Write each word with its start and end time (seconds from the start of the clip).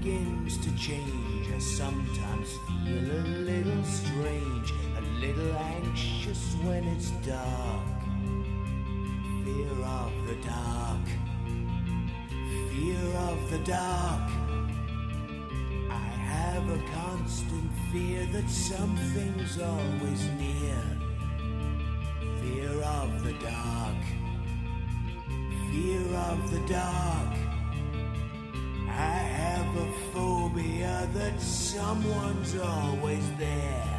Begins 0.00 0.56
to 0.56 0.74
change, 0.76 1.46
I 1.54 1.58
sometimes 1.58 2.58
feel 2.84 3.04
a 3.04 3.22
little 3.44 3.84
strange, 3.84 4.72
a 4.96 5.02
little 5.20 5.54
anxious 5.56 6.54
when 6.62 6.84
it's 6.84 7.10
dark. 7.26 7.84
Fear 9.44 9.84
of 9.84 10.12
the 10.26 10.36
dark, 10.46 11.06
fear 12.70 13.16
of 13.28 13.50
the 13.50 13.58
dark. 13.58 14.30
I 15.90 16.08
have 16.34 16.70
a 16.70 16.82
constant 16.94 17.70
fear 17.92 18.26
that 18.32 18.48
something's 18.48 19.60
always 19.60 20.24
near. 20.38 20.82
Fear 22.40 22.82
of 22.82 23.22
the 23.22 23.34
dark. 23.34 24.02
Fear 25.70 26.16
of 26.16 26.50
the 26.50 26.72
dark. 26.72 27.19
Someone's 31.70 32.58
always 32.58 33.30
there. 33.38 33.89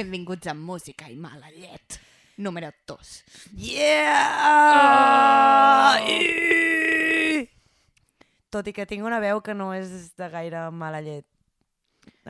Benvinguts 0.00 0.46
a 0.48 0.54
Música 0.54 1.10
i 1.12 1.16
Mala 1.20 1.50
Llet, 1.52 1.98
número 2.40 2.70
2. 2.88 3.08
Yeah! 3.52 4.30
Tot 8.48 8.70
i 8.70 8.72
que 8.72 8.86
tinc 8.88 9.04
una 9.04 9.18
veu 9.20 9.42
que 9.44 9.52
no 9.52 9.66
és 9.76 10.14
de 10.16 10.28
gaire 10.32 10.62
mala 10.72 11.02
llet. 11.04 11.26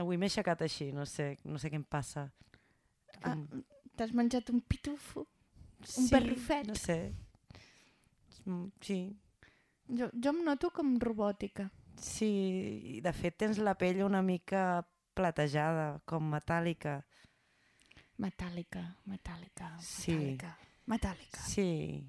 Avui 0.03 0.19
m'he 0.19 0.27
aixecat 0.27 0.65
així, 0.67 0.89
no 0.97 1.07
sé, 1.07 1.37
no 1.47 1.61
sé 1.62 1.71
què 1.71 1.79
em 1.79 1.85
passa. 1.87 2.27
Ah, 3.23 3.37
T'has 3.97 4.11
menjat 4.19 4.50
un 4.50 4.59
pitufo? 4.67 5.29
sí, 5.87 6.09
barrufet? 6.11 6.67
No 6.67 6.75
sé. 6.75 6.99
Mm, 8.47 8.67
Sí, 8.83 8.99
Jo, 9.91 10.11
jo 10.15 10.31
em 10.35 10.43
noto 10.47 10.71
com 10.75 10.97
robòtica. 10.99 11.69
sí, 11.97 12.33
i 12.97 13.00
de 13.00 13.12
fet 13.15 13.37
tens 13.39 13.59
la 13.62 13.75
pell 13.79 14.03
una 14.03 14.23
mica 14.23 14.83
platejada, 15.15 16.00
com 16.05 16.31
metàl·lica. 16.35 17.05
Metàl·lica, 18.21 18.83
metàl·lica, 19.09 19.69
Sí. 19.81 20.12
metàl·lica, 20.12 20.50
metàl·lica. 20.87 21.41
Sí. 21.49 22.05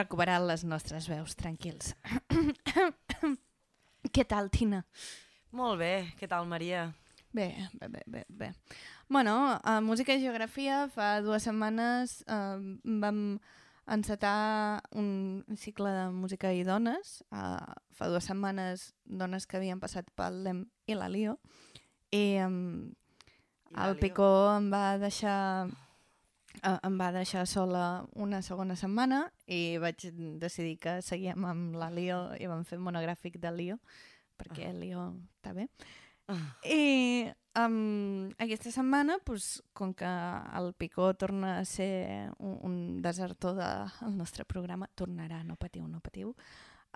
Recuperat 0.00 0.42
les 0.44 0.64
nostres 0.64 1.08
veus, 1.10 1.36
tranquils. 1.38 1.94
Què 4.14 4.24
tal, 4.24 4.48
Tina? 4.50 4.84
Molt 5.54 5.80
bé, 5.80 5.92
què 6.18 6.28
tal, 6.30 6.46
Maria? 6.48 6.88
Bé, 7.34 7.52
bé, 7.78 7.88
bé, 7.88 8.02
bé. 8.06 8.24
bé. 8.28 8.52
Bueno, 9.08 9.58
a 9.62 9.80
Música 9.80 10.14
i 10.14 10.22
Geografia 10.22 10.86
fa 10.94 11.18
dues 11.22 11.46
setmanes 11.46 12.20
eh, 12.26 12.76
vam 13.02 13.40
encetar 13.90 14.82
un 14.94 15.42
cicle 15.58 15.90
de 15.90 16.06
música 16.14 16.52
i 16.54 16.62
dones. 16.66 17.20
Eh, 17.34 17.74
fa 17.90 18.10
dues 18.10 18.30
setmanes 18.30 18.92
dones 19.04 19.46
que 19.46 19.58
havien 19.58 19.82
passat 19.82 20.10
pel 20.14 20.42
LEM 20.46 20.64
i 20.86 20.98
la 20.98 21.10
LIO. 21.10 21.36
I, 22.14 22.38
um, 22.46 22.90
I 23.74 23.82
el. 23.86 23.98
Picó 23.98 24.30
em 24.56 24.70
va 24.72 24.98
deixar 25.02 25.40
eh, 25.66 25.78
em 26.62 26.96
va 27.00 27.10
deixar 27.14 27.46
sola 27.48 28.04
una 28.14 28.42
segona 28.42 28.76
setmana 28.76 29.24
i 29.46 29.78
vaig 29.82 30.08
decidir 30.40 30.76
que 30.82 31.00
seguíem 31.02 31.44
amb 31.48 31.76
la 31.80 31.90
Lio 31.90 32.20
i 32.40 32.48
vam 32.50 32.64
fer 32.68 32.78
un 32.78 32.86
monogràfic 32.88 33.38
de 33.40 33.52
Lio 33.54 33.78
perquè 34.40 34.72
Lio 34.72 35.10
està 35.38 35.52
bé. 35.56 35.68
I 36.64 37.26
um, 37.58 38.30
aquesta 38.38 38.70
setmana, 38.70 39.18
pues, 39.24 39.62
com 39.74 39.92
que 39.94 40.06
el 40.06 40.72
Picó 40.78 41.12
torna 41.18 41.58
a 41.58 41.64
ser 41.64 42.30
un, 42.38 42.58
un 42.62 42.76
desertor 43.02 43.56
del 43.58 44.16
nostre 44.16 44.44
programa, 44.44 44.88
tornarà, 44.94 45.42
no 45.44 45.56
patiu, 45.56 45.88
no 45.88 46.00
patiu, 46.00 46.34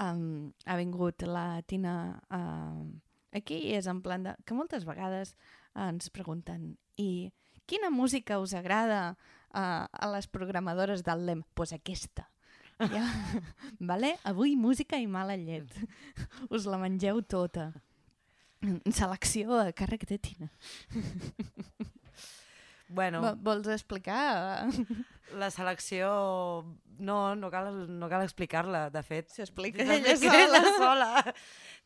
um, 0.01 0.53
ha 0.65 0.77
vingut 0.79 1.27
la 1.27 1.63
Tina 1.67 2.21
uh, 2.31 2.87
aquí 3.35 3.59
i 3.71 3.75
és 3.79 3.91
en 3.91 4.03
plan 4.03 4.23
de... 4.23 4.37
que 4.47 4.55
moltes 4.55 4.87
vegades 4.87 5.35
ens 5.75 6.11
pregunten 6.15 6.77
i 6.97 7.33
quina 7.67 7.91
música 7.91 8.39
us 8.39 8.55
agrada 8.55 9.17
uh, 9.55 9.87
a 9.89 10.11
les 10.13 10.27
programadores 10.29 11.03
del 11.07 11.25
LEM? 11.27 11.43
Doncs 11.45 11.55
pues 11.55 11.73
aquesta. 11.73 12.27
Ja. 12.91 13.07
Vale? 13.79 14.17
Avui 14.27 14.57
música 14.59 14.99
i 14.99 15.07
mala 15.07 15.37
llet. 15.39 15.71
Us 16.51 16.67
la 16.67 16.79
mengeu 16.83 17.23
tota. 17.23 17.71
Selecció 18.91 19.59
a 19.61 19.71
càrrec 19.77 20.07
de 20.09 20.19
Tina. 20.19 20.51
Bueno, 22.89 23.21
Vo- 23.23 23.37
Vols 23.41 23.67
explicar? 23.69 24.67
la 25.35 25.51
selecció... 25.51 26.67
No, 26.99 27.35
no 27.35 27.49
cal, 27.51 27.99
no 27.99 28.09
cal 28.09 28.23
explicar-la, 28.23 28.85
de 28.93 29.01
fet. 29.03 29.33
S'explica 29.35 29.83
ella 29.83 29.97
ella 30.13 30.17
sola. 30.21 30.61
sola. 30.77 31.35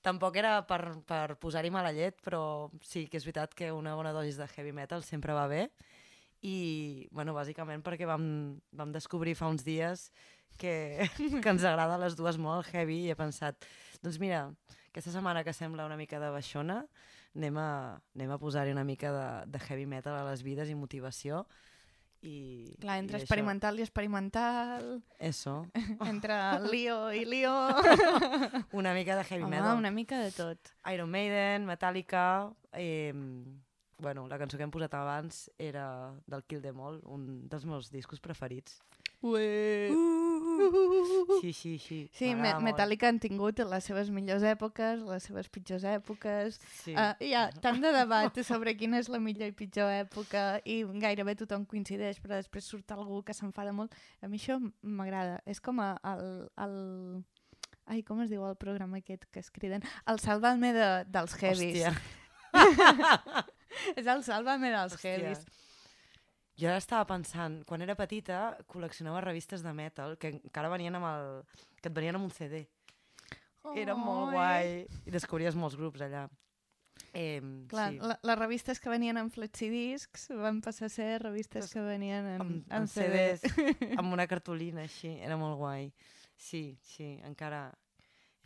Tampoc 0.04 0.36
era 0.36 0.66
per, 0.68 0.98
per 1.08 1.38
posar-hi 1.40 1.70
mala 1.72 1.94
llet, 1.96 2.18
però 2.20 2.68
sí 2.84 3.06
que 3.08 3.16
és 3.16 3.24
veritat 3.24 3.54
que 3.56 3.70
una 3.72 3.94
bona 3.96 4.12
dosis 4.12 4.36
de 4.36 4.48
heavy 4.52 4.74
metal 4.76 5.00
sempre 5.06 5.32
va 5.32 5.46
bé. 5.48 5.62
I, 6.42 7.08
bueno, 7.10 7.34
bàsicament 7.34 7.82
perquè 7.82 8.06
vam, 8.06 8.58
vam 8.70 8.92
descobrir 8.94 9.34
fa 9.34 9.48
uns 9.50 9.64
dies 9.66 10.10
que, 10.56 11.02
que 11.42 11.48
ens 11.50 11.64
agrada 11.66 11.96
a 11.96 12.02
les 12.04 12.14
dues 12.18 12.38
molt 12.38 12.62
el 12.66 12.72
heavy 12.72 13.00
i 13.06 13.10
he 13.10 13.16
pensat, 13.18 13.64
doncs 14.02 14.20
mira, 14.22 14.44
aquesta 14.92 15.10
setmana 15.14 15.42
que 15.44 15.52
sembla 15.52 15.86
una 15.86 15.96
mica 15.98 16.20
de 16.22 16.30
baixona, 16.30 16.84
anem 17.34 17.58
a, 17.58 17.70
anem 18.14 18.30
a 18.34 18.38
posar-hi 18.38 18.70
una 18.74 18.84
mica 18.86 19.10
de, 19.14 19.26
de 19.50 19.58
heavy 19.66 19.86
metal 19.86 20.14
a 20.20 20.24
les 20.30 20.42
vides 20.46 20.70
i 20.70 20.74
motivació. 20.78 21.44
I, 22.22 22.74
Clar, 22.82 22.96
entre 22.98 23.14
i 23.14 23.20
això- 23.20 23.28
experimental 23.28 23.78
i 23.78 23.82
experimental, 23.84 24.88
Eso, 25.22 25.60
entre 26.10 26.34
lío 26.70 27.12
i 27.14 27.22
lío... 27.26 27.52
una 28.72 28.94
mica 28.94 29.14
de 29.16 29.22
heavy 29.24 29.44
Home, 29.44 29.56
metal. 29.60 29.76
una 29.78 29.90
mica 29.90 30.18
de 30.18 30.32
tot. 30.32 30.58
Iron 30.92 31.10
Maiden, 31.10 31.66
Metallica... 31.66 32.50
Eh, 32.72 33.12
bueno, 33.98 34.28
la 34.28 34.38
cançó 34.38 34.56
que 34.56 34.64
hem 34.66 34.70
posat 34.70 34.94
abans 34.94 35.48
era 35.58 36.14
del 36.26 36.44
Kill 36.46 36.62
Them 36.62 36.80
All, 36.80 37.00
un 37.10 37.48
dels 37.50 37.66
meus 37.66 37.90
discos 37.90 38.20
preferits. 38.22 38.78
Ué. 39.20 39.90
Sí, 41.40 41.52
sí, 41.52 41.78
sí. 41.78 42.08
Sí, 42.12 42.34
me. 42.34 42.52
Metallica 42.62 43.08
han 43.08 43.18
tingut 43.18 43.58
les 43.58 43.88
seves 43.90 44.12
millors 44.14 44.44
èpoques, 44.46 45.02
les 45.02 45.26
seves 45.26 45.48
pitjors 45.50 45.82
èpoques. 45.90 46.60
Sí. 46.84 46.94
Uh, 46.94 47.10
hi 47.18 47.32
ha 47.34 47.48
tant 47.62 47.82
de 47.82 47.90
debat 47.94 48.38
sobre 48.50 48.76
quina 48.78 49.02
és 49.02 49.10
la 49.10 49.18
millor 49.22 49.50
i 49.50 49.56
pitjor 49.58 49.90
època 49.90 50.60
i 50.62 50.80
gairebé 51.02 51.34
tothom 51.42 51.66
coincideix, 51.66 52.22
però 52.22 52.38
després 52.38 52.70
surt 52.70 52.94
algú 52.94 53.24
que 53.26 53.34
s'enfada 53.34 53.74
molt. 53.74 53.98
A 54.22 54.30
mi 54.30 54.38
això 54.38 54.60
m'agrada. 54.82 55.42
És 55.46 55.58
com 55.58 55.82
el, 55.82 56.30
el... 56.54 56.78
Ai, 57.90 58.04
com 58.06 58.22
es 58.22 58.30
diu 58.30 58.46
el 58.46 58.58
programa 58.60 59.02
aquest 59.02 59.26
que 59.32 59.42
es 59.42 59.50
criden? 59.50 59.82
El 60.06 60.22
Sálvame 60.22 60.74
de, 60.76 60.88
dels 61.10 61.34
heavies. 61.42 61.88
Hòstia. 61.88 63.46
És 63.94 64.06
el 64.06 64.24
Sálvame 64.26 64.72
dels 64.72 64.98
heavies. 65.02 65.44
Jo 66.58 66.72
ara 66.72 66.80
estava 66.82 67.06
pensant, 67.06 67.60
quan 67.68 67.84
era 67.84 67.94
petita 67.94 68.56
col·leccionava 68.66 69.22
revistes 69.22 69.62
de 69.62 69.72
metal 69.76 70.16
que 70.18 70.32
encara 70.34 70.72
venien 70.72 70.96
amb 70.98 71.06
el... 71.06 71.30
que 71.78 71.86
et 71.90 71.94
venien 71.94 72.18
amb 72.18 72.26
un 72.26 72.34
CD. 72.34 72.64
Era 73.76 73.94
molt 73.94 74.32
Ai. 74.32 74.34
guai. 74.34 74.70
I 75.06 75.14
descobries 75.14 75.54
molts 75.58 75.76
grups 75.78 76.02
allà. 76.02 76.26
Eh, 77.14 77.40
Clar, 77.70 77.92
sí. 77.92 78.00
la, 78.02 78.18
les 78.26 78.38
revistes 78.38 78.80
que 78.82 78.90
venien 78.90 79.16
en 79.20 79.30
flexidiscs 79.30 80.28
van 80.38 80.58
passar 80.64 80.88
a 80.88 80.92
ser 80.92 81.08
revistes 81.22 81.70
que 81.72 81.82
venien 81.84 82.26
en, 82.34 82.42
amb, 82.42 82.56
en, 82.58 82.64
amb 82.80 82.90
CD. 82.90 83.38
CDs, 83.38 83.94
amb 84.00 84.12
una 84.12 84.26
cartolina 84.30 84.82
així, 84.84 85.14
era 85.24 85.38
molt 85.40 85.58
guai. 85.60 85.92
Sí, 86.38 86.78
sí, 86.82 87.16
encara... 87.26 87.68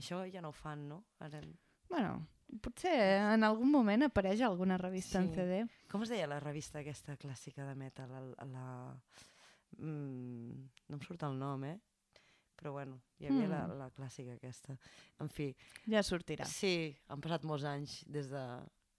Això 0.02 0.22
ja 0.32 0.40
no 0.42 0.50
ho 0.50 0.56
fan, 0.56 0.86
no? 0.88 1.02
Ara... 1.22 1.42
Bueno, 1.90 2.14
potser 2.60 2.92
en 3.34 3.44
algun 3.44 3.70
moment 3.70 4.02
apareix 4.04 4.40
alguna 4.42 4.76
revista 4.78 5.18
en 5.18 5.28
Sí. 5.30 5.34
CD. 5.34 5.62
Com 5.90 6.02
es 6.02 6.08
deia 6.12 6.26
la 6.26 6.40
revista 6.40 6.80
aquesta 6.80 7.16
clàssica 7.16 7.64
de 7.66 7.74
metal? 7.74 8.10
La... 8.10 8.44
la... 8.44 8.66
Mm, 9.78 10.68
no 10.88 10.96
em 10.98 11.00
surt 11.06 11.22
el 11.24 11.38
nom, 11.38 11.64
eh? 11.64 11.78
Però 12.60 12.72
bueno, 12.76 13.00
hi 13.18 13.26
havia 13.26 13.48
la, 13.48 13.62
Mm. 13.66 13.78
la 13.78 13.90
clàssica 13.90 14.34
aquesta. 14.36 14.76
En 15.20 15.28
fi, 15.28 15.54
Ja 15.88 16.02
sortirà. 16.02 16.44
sí, 16.44 16.96
han 17.08 17.20
passat 17.20 17.42
molts 17.44 17.64
anys 17.64 18.04
des 18.06 18.28
de... 18.30 18.44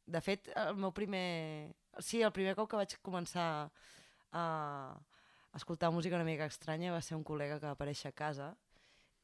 De 0.05 0.19
fet, 0.19 0.50
el 0.55 0.75
meu 0.75 0.91
primer... 0.91 1.74
Sí, 2.00 2.22
el 2.22 2.31
primer 2.33 2.55
cop 2.55 2.69
que 2.69 2.75
vaig 2.75 2.98
començar 3.01 3.69
a 4.33 4.98
escoltar 5.53 5.91
música 5.93 6.15
una 6.15 6.25
mica 6.25 6.45
estranya 6.45 6.91
va 6.91 7.01
ser 7.01 7.15
un 7.15 7.24
col·lega 7.24 7.60
que 7.60 7.67
va 7.69 7.75
aparèixer 7.77 8.10
a 8.10 8.12
casa 8.17 8.57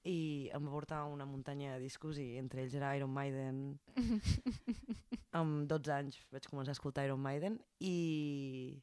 i 0.07 0.49
em 0.55 0.65
va 0.65 0.71
portar 0.71 1.03
una 1.11 1.25
muntanya 1.27 1.73
de 1.75 1.83
discos 1.83 2.19
i 2.21 2.37
entre 2.39 2.63
ells 2.63 2.75
era 2.77 2.95
Iron 2.97 3.11
Maiden. 3.11 3.79
amb 5.39 5.67
12 5.69 5.93
anys 5.93 6.21
vaig 6.33 6.47
començar 6.49 6.73
a 6.73 6.77
escoltar 6.77 7.05
Iron 7.05 7.21
Maiden 7.21 7.59
i, 7.79 8.79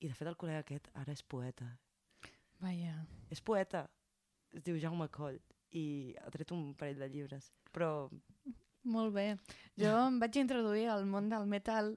i 0.00 0.08
de 0.08 0.14
fet 0.16 0.30
el 0.30 0.38
col·lega 0.40 0.62
aquest 0.62 0.88
ara 1.00 1.12
és 1.12 1.22
poeta. 1.22 1.66
Vaja. 2.62 2.94
És 3.34 3.42
poeta, 3.44 3.84
es 4.54 4.64
diu 4.64 4.78
Jaume 4.80 5.10
Coll 5.12 5.40
i 5.74 6.14
ha 6.22 6.30
tret 6.32 6.54
un 6.54 6.72
parell 6.78 7.02
de 7.02 7.10
llibres. 7.10 7.50
Però 7.74 8.08
Molt 8.84 9.14
bé. 9.14 9.28
Jo 9.80 9.92
em 10.06 10.18
vaig 10.20 10.36
introduir 10.36 10.88
al 10.92 11.06
món 11.08 11.30
del 11.32 11.46
metal 11.48 11.94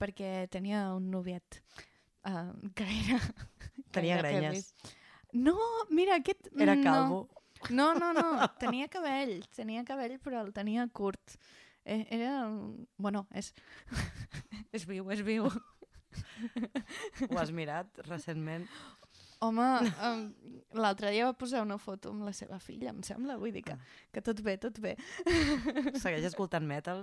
perquè 0.00 0.48
tenia 0.52 0.90
un 0.96 1.08
noviet 1.10 1.62
uh, 2.28 2.52
que 2.76 2.86
era... 2.86 3.20
Tenia 3.92 4.18
grenyes. 4.20 4.72
No, 5.32 5.56
mira, 5.90 6.18
aquest... 6.20 6.50
era 6.60 6.76
calvo. 6.80 7.24
No, 7.28 7.41
no, 7.70 8.12
no, 8.16 8.24
tenia 8.62 8.88
cabell, 8.92 9.42
tenia 9.54 9.84
cabell 9.88 10.18
però 10.22 10.42
el 10.42 10.52
tenia 10.56 10.86
curt. 10.92 11.36
Eh, 11.84 12.06
Era... 12.14 12.46
Bueno, 12.96 13.26
és... 13.34 13.52
és 14.76 14.86
viu, 14.88 15.08
és 15.14 15.22
viu. 15.26 15.48
Ho 17.28 17.38
has 17.40 17.52
mirat 17.54 18.02
recentment? 18.08 18.66
Home, 19.42 19.64
um, 20.06 20.20
l'altre 20.78 21.10
dia 21.10 21.26
va 21.26 21.34
posar 21.34 21.64
una 21.64 21.78
foto 21.82 22.12
amb 22.12 22.22
la 22.28 22.32
seva 22.36 22.60
filla, 22.62 22.92
em 22.92 23.00
sembla, 23.02 23.40
vull 23.40 23.50
dir 23.54 23.64
que, 23.66 23.74
que 24.14 24.22
tot 24.22 24.38
bé, 24.46 24.54
tot 24.62 24.78
bé. 24.78 24.94
Segueix 26.04 26.28
escoltant 26.28 26.66
metal? 26.68 27.02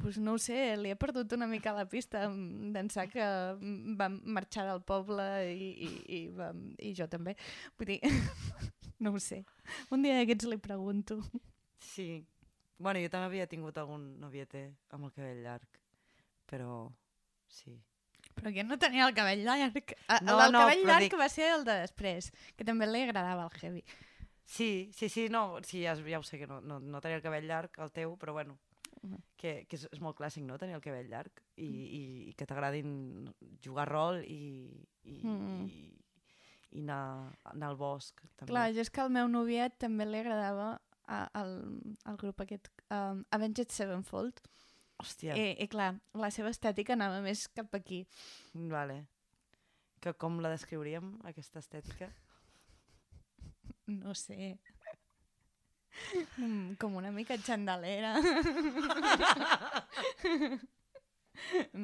Pues 0.00 0.16
no 0.22 0.38
ho 0.38 0.40
sé, 0.40 0.56
li 0.80 0.88
he 0.88 0.96
perdut 0.96 1.34
una 1.36 1.48
mica 1.50 1.74
la 1.76 1.84
pista 1.90 2.22
d'ençà 2.30 3.04
que 3.10 3.26
vam 4.00 4.20
marxar 4.24 4.64
del 4.70 4.80
poble 4.88 5.26
i, 5.50 5.68
i, 5.84 5.90
i, 6.16 6.20
vam, 6.32 6.62
i 6.80 6.94
jo 6.96 7.10
també. 7.12 7.34
Vull 7.76 7.92
dir, 7.92 7.98
no 9.04 9.12
ho 9.14 9.20
sé. 9.20 9.42
Un 9.90 10.02
dia 10.04 10.16
d'aquests 10.18 10.48
li 10.50 10.58
pregunto. 10.58 11.20
Sí. 11.80 12.24
Bueno, 12.80 13.00
jo 13.02 13.10
també 13.12 13.26
havia 13.28 13.46
tingut 13.48 13.76
algun 13.76 14.18
noviete 14.20 14.66
amb 14.96 15.04
el 15.08 15.12
cabell 15.12 15.42
llarg, 15.44 15.80
però 16.48 16.86
sí. 17.48 17.74
Però 18.36 18.52
que 18.54 18.62
no 18.64 18.78
tenia 18.80 19.04
el 19.08 19.12
cabell 19.16 19.42
llarg. 19.44 19.92
Ah, 20.08 20.20
No, 20.24 20.38
el 20.44 20.52
no, 20.54 20.62
cabell 20.64 20.86
llarg 20.86 21.04
dic- 21.10 21.18
va 21.20 21.28
ser 21.28 21.50
el 21.58 21.64
de 21.66 21.74
després, 21.82 22.30
que 22.56 22.64
també 22.64 22.86
li 22.88 23.02
agradava 23.04 23.44
el 23.44 23.58
heavy. 23.60 23.84
Sí, 24.50 24.90
sí, 24.96 25.08
sí, 25.12 25.28
no, 25.28 25.58
sí, 25.62 25.82
ja, 25.84 25.92
ja 25.94 26.18
ho 26.18 26.24
sé 26.26 26.38
que 26.40 26.46
no, 26.48 26.60
no, 26.60 26.80
no 26.80 27.00
tenia 27.04 27.18
el 27.20 27.22
cabell 27.22 27.46
llarg, 27.46 27.76
el 27.78 27.92
teu, 27.92 28.16
però 28.18 28.32
bueno, 28.32 28.56
que, 29.36 29.66
que 29.68 29.76
és, 29.76 29.84
és 29.92 30.00
molt 30.02 30.16
clàssic, 30.18 30.42
no?, 30.48 30.56
tenir 30.58 30.74
el 30.74 30.82
cabell 30.82 31.06
llarg 31.12 31.42
i, 31.56 31.68
i, 31.68 32.02
i 32.30 32.34
que 32.34 32.46
t'agradin 32.48 33.28
jugar 33.62 33.86
rol 33.92 34.22
i, 34.24 34.40
i, 35.04 35.20
Mm. 35.22 35.68
i, 35.68 35.84
i 36.70 36.84
anar, 36.84 37.32
anar 37.50 37.72
al 37.72 37.78
bosc, 37.80 38.22
també. 38.36 38.50
Clar, 38.52 38.68
jo 38.76 38.84
és 38.84 38.90
que 38.90 39.02
al 39.02 39.10
meu 39.14 39.30
noviet 39.30 39.78
també 39.82 40.06
li 40.06 40.20
agradava 40.22 40.72
a, 41.10 41.24
el, 41.40 41.56
el 42.06 42.18
grup 42.20 42.44
aquest, 42.44 42.70
um, 42.94 43.24
Avenged 43.34 43.74
Sevenfold, 43.74 44.44
Hòstia, 45.00 45.32
I, 45.32 45.54
i 45.64 45.66
clar, 45.72 45.94
la 46.20 46.28
seva 46.34 46.50
estètica 46.52 46.92
anava 46.92 47.22
més 47.24 47.46
cap 47.56 47.72
aquí. 47.78 48.04
vale. 48.52 49.06
Que 50.00 50.12
com 50.16 50.38
la 50.40 50.52
descriuríem, 50.52 51.14
aquesta 51.28 51.60
estètica? 51.60 52.08
No 53.90 54.14
sé. 54.16 54.54
Mm, 56.36 56.76
com 56.80 56.96
una 57.00 57.10
mica 57.12 57.36
xandalera. 57.40 58.14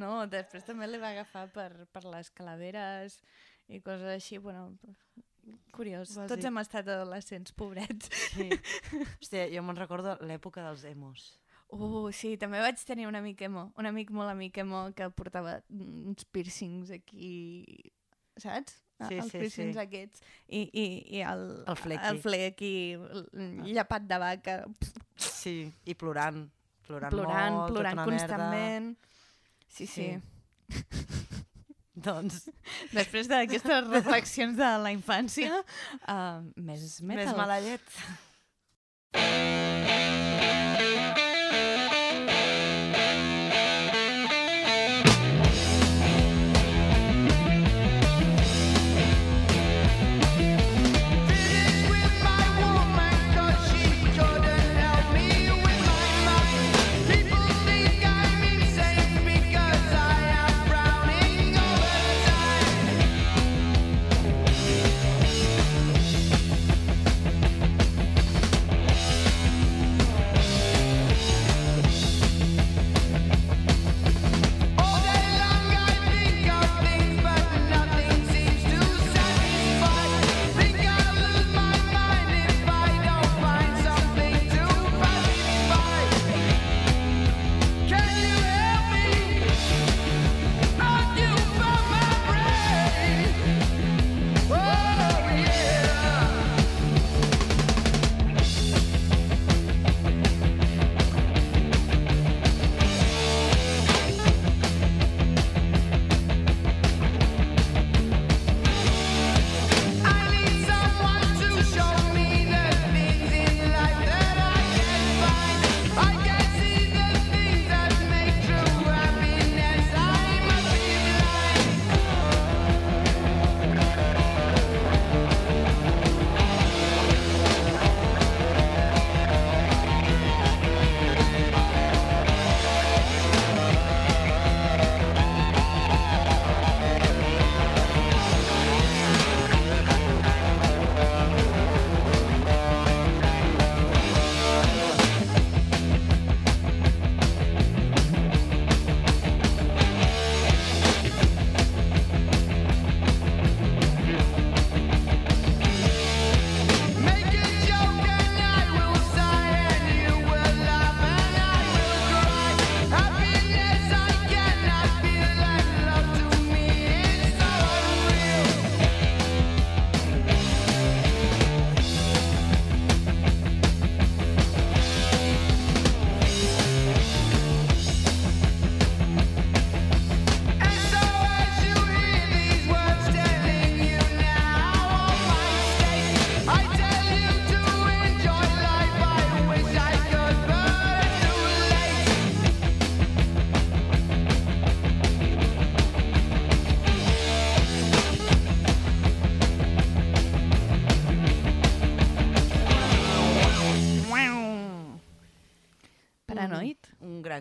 no, 0.01 0.13
després 0.33 0.65
també 0.65 0.89
li 0.89 1.01
va 1.03 1.11
agafar 1.13 1.47
per, 1.53 1.71
per 1.93 2.05
les 2.07 2.31
calaveres 2.37 3.19
i 3.69 3.81
coses 3.85 4.07
així, 4.15 4.39
bueno, 4.39 4.77
curiós. 5.75 6.13
Bàsic. 6.15 6.31
Tots 6.35 6.47
hem 6.49 6.61
estat 6.63 6.89
adolescents, 6.89 7.53
pobrets. 7.57 8.11
Sí. 8.35 8.49
Hòstia, 9.21 9.49
jo 9.53 9.63
me'n 9.67 9.79
recordo 9.79 10.17
l'època 10.27 10.65
dels 10.69 10.85
emos. 10.91 11.27
Uh, 11.75 12.13
sí, 12.15 12.37
també 12.39 12.61
vaig 12.63 12.79
tenir 12.87 13.09
un 13.09 13.17
amic 13.19 13.41
emo, 13.43 13.73
un 13.75 13.89
amic 13.91 14.13
molt 14.15 14.31
amic 14.31 14.61
emo 14.63 14.85
que 14.95 15.09
portava 15.11 15.57
uns 15.75 16.23
piercings 16.31 16.93
aquí, 16.95 17.91
saps? 18.39 18.77
Sí, 19.09 19.19
els 19.19 19.29
sí, 19.33 19.41
piercings 19.43 19.75
sí. 19.77 19.81
aquests 19.83 20.23
i, 20.47 20.61
i, 20.73 20.85
i 21.19 21.25
el, 21.27 21.43
El 21.69 21.77
flequi. 21.77 22.07
el 22.09 22.21
flequi, 22.23 22.71
l- 22.95 23.73
llapat 23.77 24.07
de 24.09 24.19
vaca, 24.23 24.55
Sí, 25.21 25.67
i 25.85 25.95
plorant. 25.99 26.47
Plorant, 26.87 27.11
plorant, 27.13 27.55
molt, 27.59 27.75
plorant 27.75 27.99
tota 27.99 28.07
una 28.07 28.07
constantment. 28.13 28.89
Sí, 29.67 29.87
sí. 29.91 30.07
Sí. 30.15 30.81
Doncs 32.07 32.47
Després 32.99 33.31
d'aquestes 33.31 33.89
reflexions 33.97 34.57
de 34.59 34.71
la 34.85 34.93
infància, 34.95 35.63
uh, 36.07 36.41
més 36.69 37.01
metal. 37.03 37.25
més 37.25 37.37
mala 37.39 37.59
llet. 37.65 37.99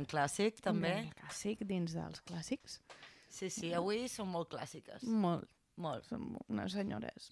Gran 0.05 0.11
clàssic, 0.13 0.61
també. 0.63 0.91
Un 0.93 1.09
gran 1.09 1.17
clàssic 1.23 1.65
dins 1.67 1.95
dels 1.97 2.21
clàssics. 2.27 2.79
Sí, 3.29 3.49
sí, 3.49 3.73
avui 3.75 4.05
són 4.07 4.29
molt 4.31 4.49
clàssiques. 4.53 5.03
Molt. 5.03 5.49
Molt. 5.81 6.05
Som 6.07 6.37
unes 6.47 6.71
senyores 6.71 7.31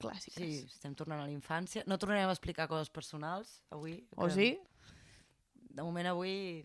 clàssiques. 0.00 0.38
Sí, 0.40 0.62
estem 0.66 0.94
tornant 0.98 1.20
a 1.20 1.26
la 1.26 1.34
infància. 1.34 1.84
No 1.86 1.98
tornarem 2.00 2.30
a 2.30 2.32
explicar 2.32 2.68
coses 2.70 2.88
personals 2.90 3.60
avui. 3.70 3.98
O 4.16 4.26
que 4.26 4.32
sí? 4.34 4.48
De 5.72 5.82
moment 5.82 6.08
avui... 6.12 6.64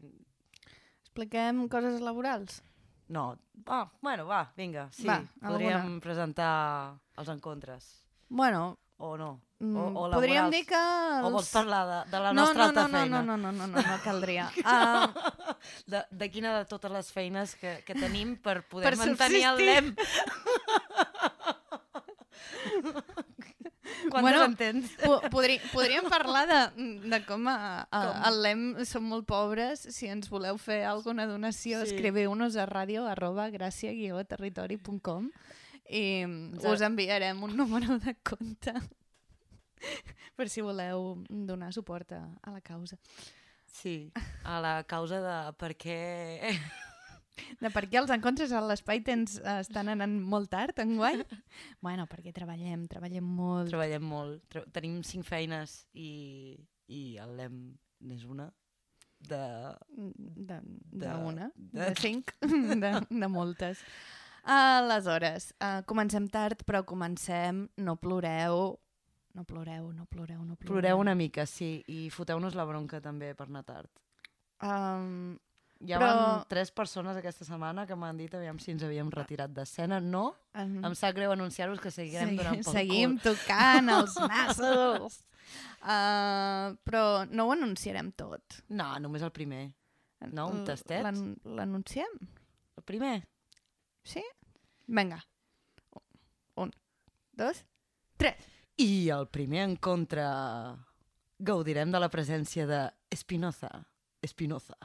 Expliquem 1.04 1.68
coses 1.72 2.00
laborals? 2.04 2.62
No. 3.10 3.38
Ah, 3.66 3.88
bueno, 4.02 4.26
va, 4.28 4.52
vinga, 4.58 4.90
sí. 4.92 5.08
Va, 5.08 5.22
Podríem 5.42 5.78
alguna. 5.80 6.02
presentar 6.04 7.00
els 7.18 7.30
encontres. 7.32 7.88
Bueno, 8.30 8.78
O 9.00 9.16
no. 9.16 9.42
mm, 9.60 9.76
O, 9.78 10.06
o 10.08 10.12
podríem 10.12 10.50
dir 10.50 10.64
que... 10.66 10.74
Els... 10.76 11.26
O 11.28 11.30
vols 11.36 11.52
parlar 11.54 11.84
de, 11.86 11.98
de 12.12 12.20
la 12.24 12.32
no, 12.34 12.42
nostra 12.42 12.58
no, 12.64 12.68
altra 12.70 12.82
no, 12.82 12.88
no, 12.90 12.98
feina? 12.98 13.22
no, 13.22 13.38
no, 13.38 13.52
no, 13.52 13.68
no, 13.68 13.78
no 13.82 13.98
caldria. 14.04 14.50
Uh, 14.58 15.08
De, 15.92 16.02
de 16.12 16.30
quina 16.32 16.58
de 16.58 16.66
totes 16.66 16.92
les 16.92 17.12
feines 17.14 17.54
que, 17.56 17.84
que 17.86 17.94
tenim 17.94 18.36
per 18.42 18.64
poder 18.70 18.90
Per 18.90 18.98
mantenir 19.06 19.44
el 19.46 19.58
subsistir. 19.58 19.66
lem. 19.68 19.96
Quantes 24.10 24.22
Bueno, 24.22 24.44
en 24.46 24.56
tens? 24.56 24.92
po 25.04 25.20
podri 25.32 25.58
podríem 25.74 26.06
parlar 26.10 26.46
de, 26.48 26.60
de 27.10 27.20
com, 27.26 27.48
a, 27.50 27.88
a, 27.90 28.02
Com? 28.06 28.24
al 28.30 28.42
LEM 28.44 28.62
som 28.86 29.04
molt 29.04 29.26
pobres. 29.28 29.80
Si 29.96 30.08
ens 30.12 30.30
voleu 30.30 30.58
fer 30.62 30.84
alguna 30.86 31.26
donació, 31.28 31.82
Sí. 31.84 31.94
escriviu-nos 31.96 32.56
a 32.58 32.66
ràdio 32.70 33.08
arroba 33.08 33.50
gràcia-territori.com 33.50 35.32
i 35.90 36.04
Ens- 36.26 36.66
us 36.68 36.82
enviarem 36.86 37.42
un 37.44 37.56
número 37.58 37.98
de 38.04 38.16
compte 38.28 38.74
per 40.38 40.50
si 40.50 40.62
voleu 40.62 41.24
donar 41.30 41.72
suport 41.74 42.12
a, 42.18 42.24
a 42.44 42.52
la 42.52 42.62
causa. 42.62 42.98
Sí, 43.68 44.12
a 44.44 44.60
la 44.64 44.84
causa 44.90 45.22
de 45.22 45.38
per 45.60 45.74
què... 45.78 45.98
De 47.62 47.70
per 47.70 47.84
què 47.86 48.00
els 48.00 48.10
encontres 48.10 48.50
a 48.50 48.58
l'espai 48.66 48.98
tens 49.06 49.36
eh, 49.38 49.60
estan 49.62 49.92
anant 49.94 50.16
molt 50.26 50.50
tard 50.50 50.80
enguany? 50.82 51.20
bueno, 51.86 52.08
perquè 52.10 52.32
treballem, 52.34 52.88
treballem 52.90 53.22
molt. 53.38 53.70
Treballem 53.70 54.02
molt. 54.10 54.40
Tre 54.50 54.64
tenim 54.74 54.96
cinc 55.06 55.22
feines 55.28 55.84
i, 55.94 56.58
i 56.90 57.02
el 57.22 57.36
lem 57.38 57.60
n'és 58.10 58.26
una. 58.26 58.48
De... 59.30 59.38
de, 59.94 60.58
De- 60.58 61.06
de 61.06 61.14
una, 61.30 61.52
de, 61.54 61.70
de- 61.78 61.92
de 61.92 62.02
cinc, 62.02 62.34
de, 62.42 62.92
de 63.06 63.30
moltes. 63.30 63.86
Aleshores, 64.48 65.50
uh, 65.60 65.82
comencem 65.86 66.28
tard, 66.32 66.62
però 66.66 66.84
comencem, 66.88 67.66
no 67.84 67.98
ploreu, 68.00 68.78
no 69.36 69.44
ploreu, 69.44 69.92
no 69.92 70.06
ploreu, 70.08 70.40
no 70.44 70.56
ploreu. 70.56 70.72
Ploreu 70.72 71.00
una 71.04 71.16
mica, 71.20 71.46
sí, 71.46 71.84
i 71.92 72.08
foteu-nos 72.10 72.56
la 72.56 72.64
bronca 72.66 73.02
també 73.04 73.34
per 73.36 73.48
anar 73.50 73.66
tard. 73.68 73.92
Um, 74.64 75.38
Hi 75.86 75.92
ha 75.94 76.00
Però- 76.02 76.46
tres 76.50 76.72
persones 76.74 77.14
aquesta 77.20 77.46
setmana 77.46 77.84
que 77.86 77.94
m'han 77.94 78.18
dit 78.18 78.34
aviam 78.34 78.58
si 78.58 78.72
ens 78.72 78.82
havíem 78.82 79.12
retirat 79.14 79.52
d'escena. 79.54 80.00
No, 80.02 80.32
um, 80.58 80.80
em 80.88 80.96
sap 80.98 81.14
greu 81.14 81.30
anunciar-vos 81.36 81.78
que 81.84 81.92
seguirem 81.94 82.32
donant 82.36 82.64
pel 82.64 82.74
seguim 82.74 83.14
cul. 83.20 83.36
tocant 83.36 83.92
els 83.94 84.16
nassos. 84.32 85.20
Uh, 85.84 86.74
però 86.84 87.28
no 87.30 87.46
ho 87.46 87.52
anunciarem 87.54 88.10
tot. 88.18 88.58
No, 88.70 88.88
només 89.00 89.22
el 89.22 89.30
primer. 89.36 89.68
No, 90.34 90.48
un 90.50 90.64
tastet. 90.66 91.04
l'an- 91.06 91.38
L'anunciem? 91.46 92.18
El 92.76 92.84
primer. 92.84 93.20
Sí? 94.04 94.24
Vinga. 94.88 95.20
Un, 96.56 96.72
dos, 97.34 97.64
tres. 98.18 98.36
I 98.78 99.10
el 99.10 99.28
primer 99.28 99.66
encontre 99.68 100.24
gaudirem 101.40 101.92
de 101.92 102.00
la 102.00 102.10
presència 102.10 102.66
de 102.70 102.86
Espinoza, 103.14 103.70
Espinoza 104.22 104.78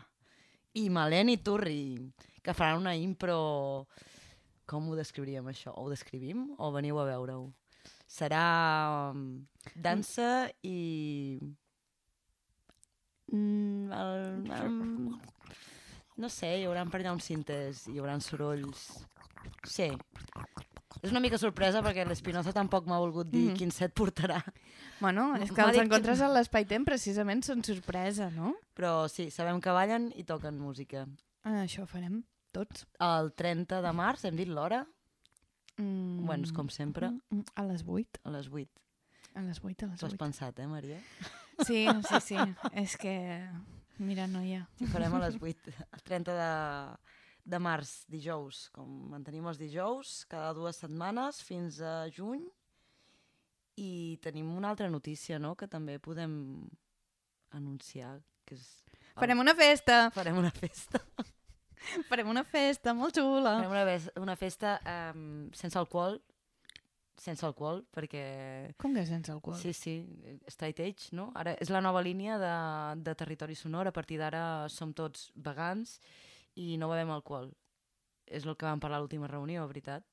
i 0.74 0.88
Maleni 0.90 1.38
Turri, 1.38 2.12
que 2.42 2.54
faran 2.54 2.82
una 2.82 2.96
impro... 2.96 3.86
Com 4.72 4.86
ho 4.88 4.94
descriuríem, 4.96 5.48
això? 5.50 5.72
O 5.74 5.84
ho 5.84 5.90
descrivim 5.90 6.46
o 6.56 6.70
veniu 6.72 6.96
a 7.02 7.04
veure-ho? 7.04 7.50
Serà 8.08 9.10
um, 9.12 9.42
dansa 9.74 10.48
i... 10.64 11.36
Mm, 13.32 13.92
el, 13.96 14.52
el, 14.56 14.78
no 16.22 16.30
sé, 16.32 16.54
hi 16.56 16.66
haurà 16.68 16.84
per 16.88 17.00
allà 17.02 17.14
uns 17.16 17.28
cintes, 17.28 17.86
hi 17.88 17.98
haurà 18.00 18.18
sorolls... 18.20 18.86
Sí. 19.64 19.90
És 21.02 21.10
una 21.10 21.20
mica 21.20 21.38
sorpresa 21.38 21.80
perquè 21.82 22.04
l'Espinoza 22.06 22.52
tampoc 22.54 22.86
m'ha 22.86 22.98
volgut 22.98 23.26
dir 23.30 23.48
Mhm. 23.50 23.56
quin 23.56 23.70
set 23.72 23.92
portarà. 23.94 24.42
Bueno, 25.00 25.34
és 25.36 25.50
que 25.50 25.60
els 25.62 25.72
dit 25.72 25.80
que- 25.80 25.86
encontres 25.86 26.20
a 26.20 26.28
l'espai-temps 26.28 26.84
precisament 26.86 27.42
són 27.42 27.64
sorpresa, 27.64 28.30
no? 28.30 28.54
Però 28.76 29.08
sí, 29.08 29.30
sabem 29.30 29.60
que 29.60 29.70
ballen 29.70 30.12
i 30.16 30.22
toquen 30.24 30.58
música. 30.58 31.06
Ah, 31.42 31.64
això 31.64 31.86
farem 31.86 32.22
tots. 32.52 32.86
El 33.00 33.32
30 33.34 33.80
de 33.82 33.92
març, 33.92 34.24
hem 34.24 34.36
dit 34.36 34.46
l'hora? 34.48 34.86
Mm. 35.78 36.24
Bueno, 36.26 36.44
és 36.44 36.52
com 36.52 36.68
sempre, 36.68 37.10
Mm, 37.30 37.40
A 37.56 37.62
les 37.64 37.82
8. 37.86 38.20
a 38.24 38.30
les 38.30 38.48
8. 38.48 38.70
A 39.34 39.40
les 39.40 39.58
8, 39.64 39.82
a 39.86 39.88
les 39.88 39.98
T'ho 39.98 40.06
has 40.06 40.12
8. 40.12 40.18
pensat, 40.18 40.58
eh, 40.58 40.66
Maria? 40.66 40.98
Sí, 41.66 41.86
sí, 42.08 42.20
sí. 42.20 42.36
és 42.74 42.96
que... 42.96 43.48
Mira, 43.98 44.26
noia. 44.26 44.68
Ho 44.80 44.86
farem 44.86 45.14
a 45.14 45.18
les 45.20 45.36
8. 45.40 45.72
El 45.92 46.02
30 46.02 46.32
de, 46.32 46.96
de 47.44 47.58
març, 47.58 48.04
dijous. 48.10 48.68
Com 48.74 48.88
mantenim 49.12 49.46
els 49.50 49.58
dijous, 49.58 50.22
cada 50.30 50.52
dues 50.54 50.78
setmanes 50.82 51.40
fins 51.42 51.80
a 51.82 52.06
juny. 52.14 52.44
I 53.80 54.18
tenim 54.22 54.50
una 54.54 54.68
altra 54.70 54.90
notícia, 54.92 55.38
no?, 55.40 55.54
que 55.56 55.66
també 55.66 55.98
podem 55.98 56.34
anunciar, 57.56 58.18
que 58.46 58.54
és... 58.58 58.66
el- 59.14 59.20
Farem 59.20 59.40
una 59.40 59.54
festa! 59.56 60.10
Farem 60.12 60.36
una 60.38 60.50
festa. 60.52 61.00
Farem 62.10 62.28
una 62.30 62.44
festa 62.44 62.92
molt 62.94 63.16
xula! 63.16 63.56
Farem 63.62 63.72
una, 63.72 63.96
una 64.22 64.36
festa 64.36 64.76
um, 65.14 65.48
sense 65.56 65.78
alcohol, 65.80 66.20
sense 67.18 67.44
alcohol, 67.48 67.82
perquè... 67.94 68.22
Com 68.80 68.94
que 68.96 69.04
sense 69.08 69.32
alcohol? 69.32 69.56
Sí, 69.60 69.72
sí, 69.76 69.96
Straight 70.52 70.80
Age, 70.84 71.10
no? 71.16 71.30
Ara 71.38 71.56
és 71.60 71.72
la 71.72 71.80
nova 71.84 72.00
línia 72.04 72.36
de, 72.40 72.52
de 73.02 73.14
territori 73.18 73.56
sonor, 73.58 73.88
a 73.88 73.92
partir 73.96 74.20
d'ara 74.20 74.68
som 74.72 74.92
tots 74.96 75.30
vegans 75.34 75.98
i 75.98 76.31
no 76.78 76.88
bevem 76.90 77.10
alcohol. 77.10 77.50
És 78.26 78.46
el 78.46 78.56
que 78.56 78.66
vam 78.66 78.80
parlar 78.80 79.00
a 79.00 79.04
l'última 79.04 79.28
reunió, 79.30 79.66
veritat? 79.68 80.04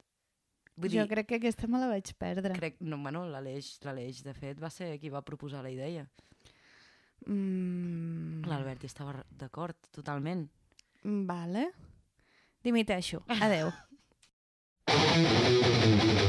Vull 0.80 0.93
jo 0.93 1.04
dir, 1.04 1.10
crec 1.12 1.28
que 1.28 1.39
aquesta 1.39 1.67
me 1.67 1.80
la 1.82 1.89
vaig 1.91 2.13
perdre. 2.17 2.54
crec, 2.56 2.80
no, 2.80 2.97
bueno, 3.04 3.25
l'Aleix, 3.28 3.78
de 4.23 4.34
fet, 4.34 4.60
va 4.62 4.69
ser 4.71 4.93
qui 4.99 5.10
va 5.12 5.21
proposar 5.21 5.63
la 5.63 5.71
idea. 5.71 6.08
Mm, 7.25 8.45
L'Albert 8.47 8.84
estava 8.88 9.25
d'acord, 9.30 9.75
totalment. 9.91 10.47
vale. 11.04 11.69
Dimiteixo. 12.63 13.23
Adeu. 13.28 13.71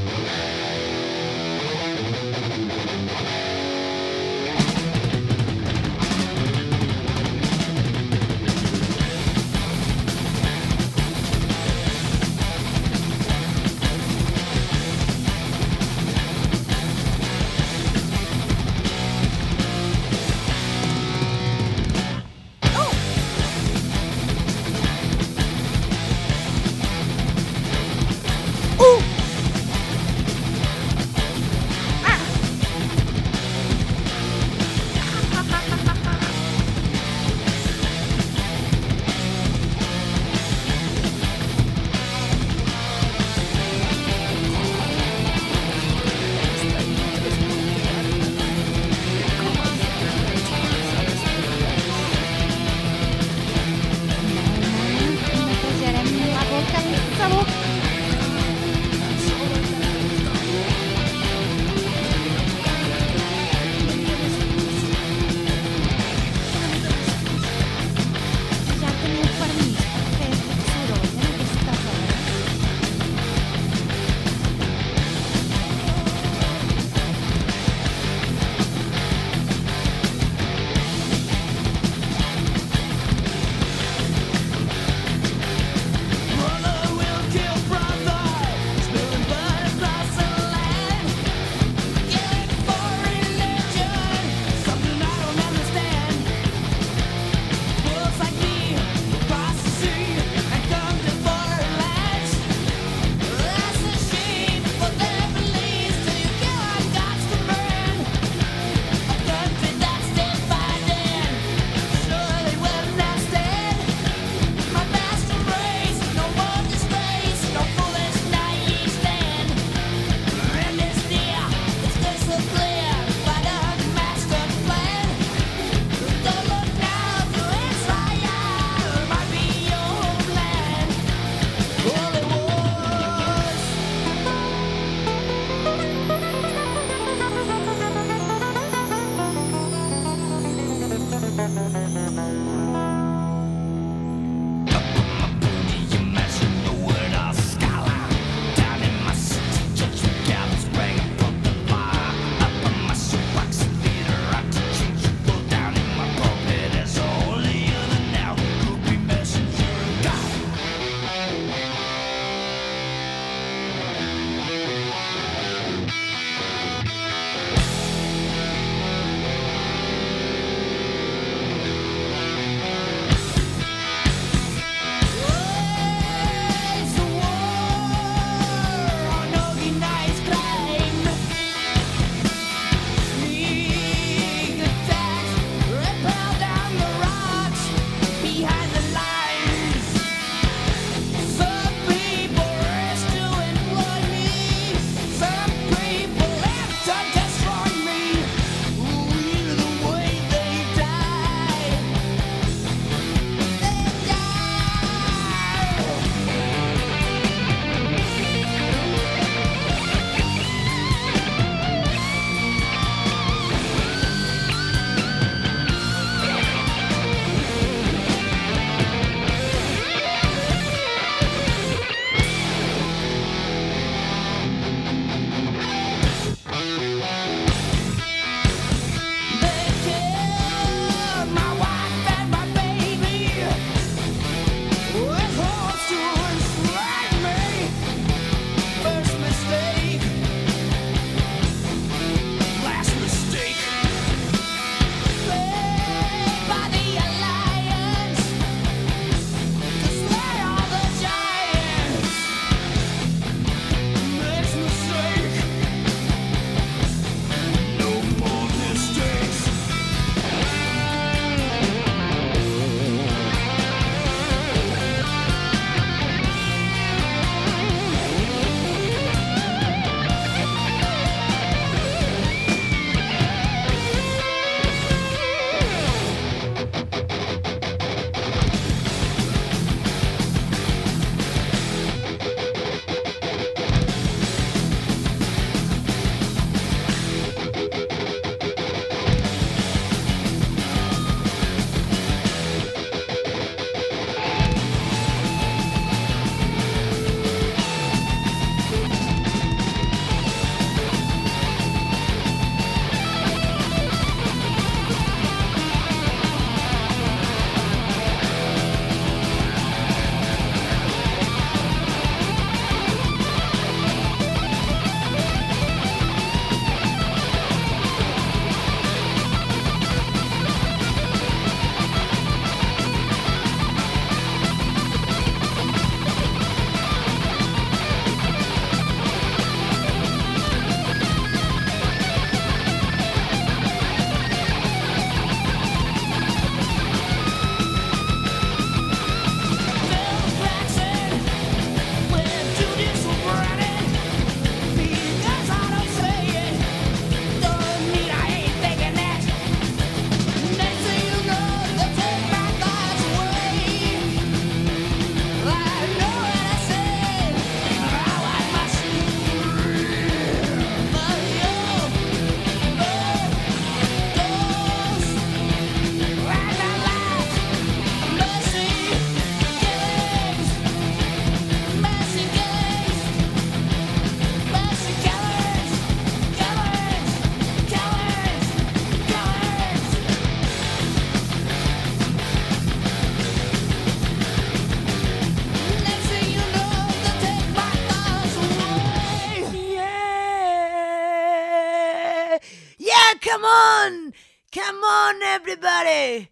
everybody! 395.36 396.28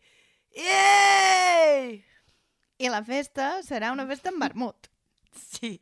Yay! 0.56 2.02
I 2.78 2.90
la 2.90 3.02
festa 3.06 3.62
serà 3.66 3.92
una 3.94 4.06
festa 4.06 4.30
en 4.32 4.38
vermut. 4.42 4.88
Sí. 5.38 5.78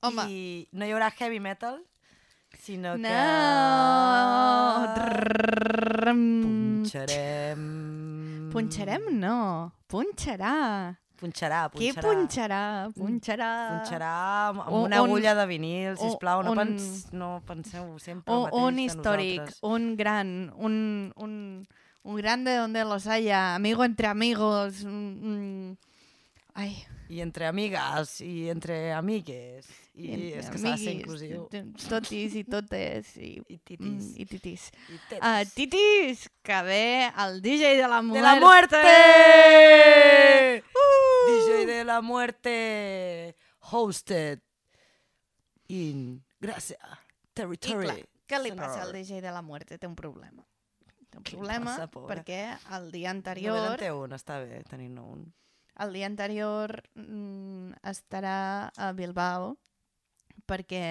Home. 0.00 0.24
I 0.28 0.68
no 0.72 0.86
hi 0.86 0.92
haurà 0.94 1.10
heavy 1.18 1.40
metal, 1.40 1.80
sinó 2.62 2.96
no. 2.96 3.08
que... 3.08 3.18
Punxarem... 6.14 7.66
Punxarem 8.52 9.10
no, 9.18 9.36
punxarà. 9.92 10.54
Punxarà, 11.18 11.64
punxarà. 11.72 11.82
Què 11.82 12.04
punxarà? 12.04 12.62
Punxarà. 12.94 13.50
Punxarà 13.72 14.12
amb 14.52 14.62
o, 14.68 14.84
una 14.86 15.02
un, 15.02 15.10
agulla 15.10 15.34
de 15.34 15.46
vinil, 15.50 15.96
sisplau. 15.98 16.44
O, 16.44 16.46
on, 16.46 16.46
no, 16.46 16.54
pens, 16.62 16.86
no 17.10 17.30
penseu 17.48 17.90
sempre 17.98 18.32
o, 18.32 18.36
el 18.38 18.46
mateix 18.46 18.62
un 18.68 18.78
històric, 18.84 19.52
un 19.66 19.90
gran, 19.98 20.32
un, 20.62 20.78
un, 21.18 21.34
un 22.08 22.16
grande 22.16 22.54
donde 22.56 22.84
los 22.86 23.06
haya, 23.06 23.54
amigo 23.54 23.84
entre 23.84 24.06
amigos. 24.06 24.82
Mm, 24.82 25.68
mm. 25.68 25.76
Ai, 26.54 26.86
I 27.08 27.20
entre 27.20 27.46
amigues, 27.46 28.20
i 28.20 28.48
entre 28.48 28.92
amigues. 28.92 29.66
I, 29.94 30.10
entre 30.12 30.40
és 30.40 30.48
que 30.52 30.58
s'ha 30.60 30.72
de 30.74 30.80
ser 30.80 30.94
inclusiu. 30.96 31.44
Totis 31.88 32.34
i 32.36 32.42
totes. 32.44 33.14
I, 33.16 33.30
I 33.48 33.58
titis. 33.68 34.08
Mm, 34.08 34.16
i 34.20 34.26
titis. 34.28 34.66
I. 34.88 34.98
Uh, 35.16 35.44
titis, 35.54 36.26
que 36.44 36.58
ve 36.64 36.82
el 37.24 37.40
DJ 37.44 37.76
de 37.76 37.88
la 37.88 38.00
¡De 38.00 38.08
muerte. 38.08 38.24
la 38.24 38.34
muerte! 38.40 38.82
DJ 41.28 41.66
de 41.66 41.84
la 41.84 42.00
muerte. 42.00 42.56
Hosted 43.70 44.40
in 45.68 46.24
Gracia 46.40 46.78
I 46.80 47.32
Territory. 47.34 47.84
clar, 47.84 48.04
què 48.28 48.42
li 48.44 48.52
passa 48.56 48.84
al 48.84 48.92
DJ 48.96 49.20
de 49.20 49.32
la 49.32 49.42
muerte? 49.42 49.76
Té 49.76 49.88
un 49.88 49.96
problema. 49.96 50.47
Li 51.18 51.36
problema 51.36 51.74
passa, 51.74 51.88
perquè 52.08 52.42
el 52.76 52.90
dia 52.94 53.12
Només 53.12 53.16
anterior, 53.16 53.64
en 53.72 53.80
té 53.80 53.92
un, 53.94 54.14
està 54.16 54.40
bé 54.44 54.62
tenir-ne 54.70 55.04
un. 55.04 55.24
el 55.84 55.92
dia 55.94 56.06
anterior 56.06 56.74
mm, 56.94 57.78
estarà 57.92 58.70
a 58.74 58.92
Bilbao 58.92 59.56
perquè 60.48 60.82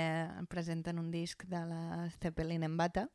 presenten 0.50 1.00
un 1.00 1.10
disc 1.12 1.44
de 1.50 1.64
la 1.66 2.10
Zeppelin 2.22 2.64
en 2.64 2.78
bata 2.78 3.08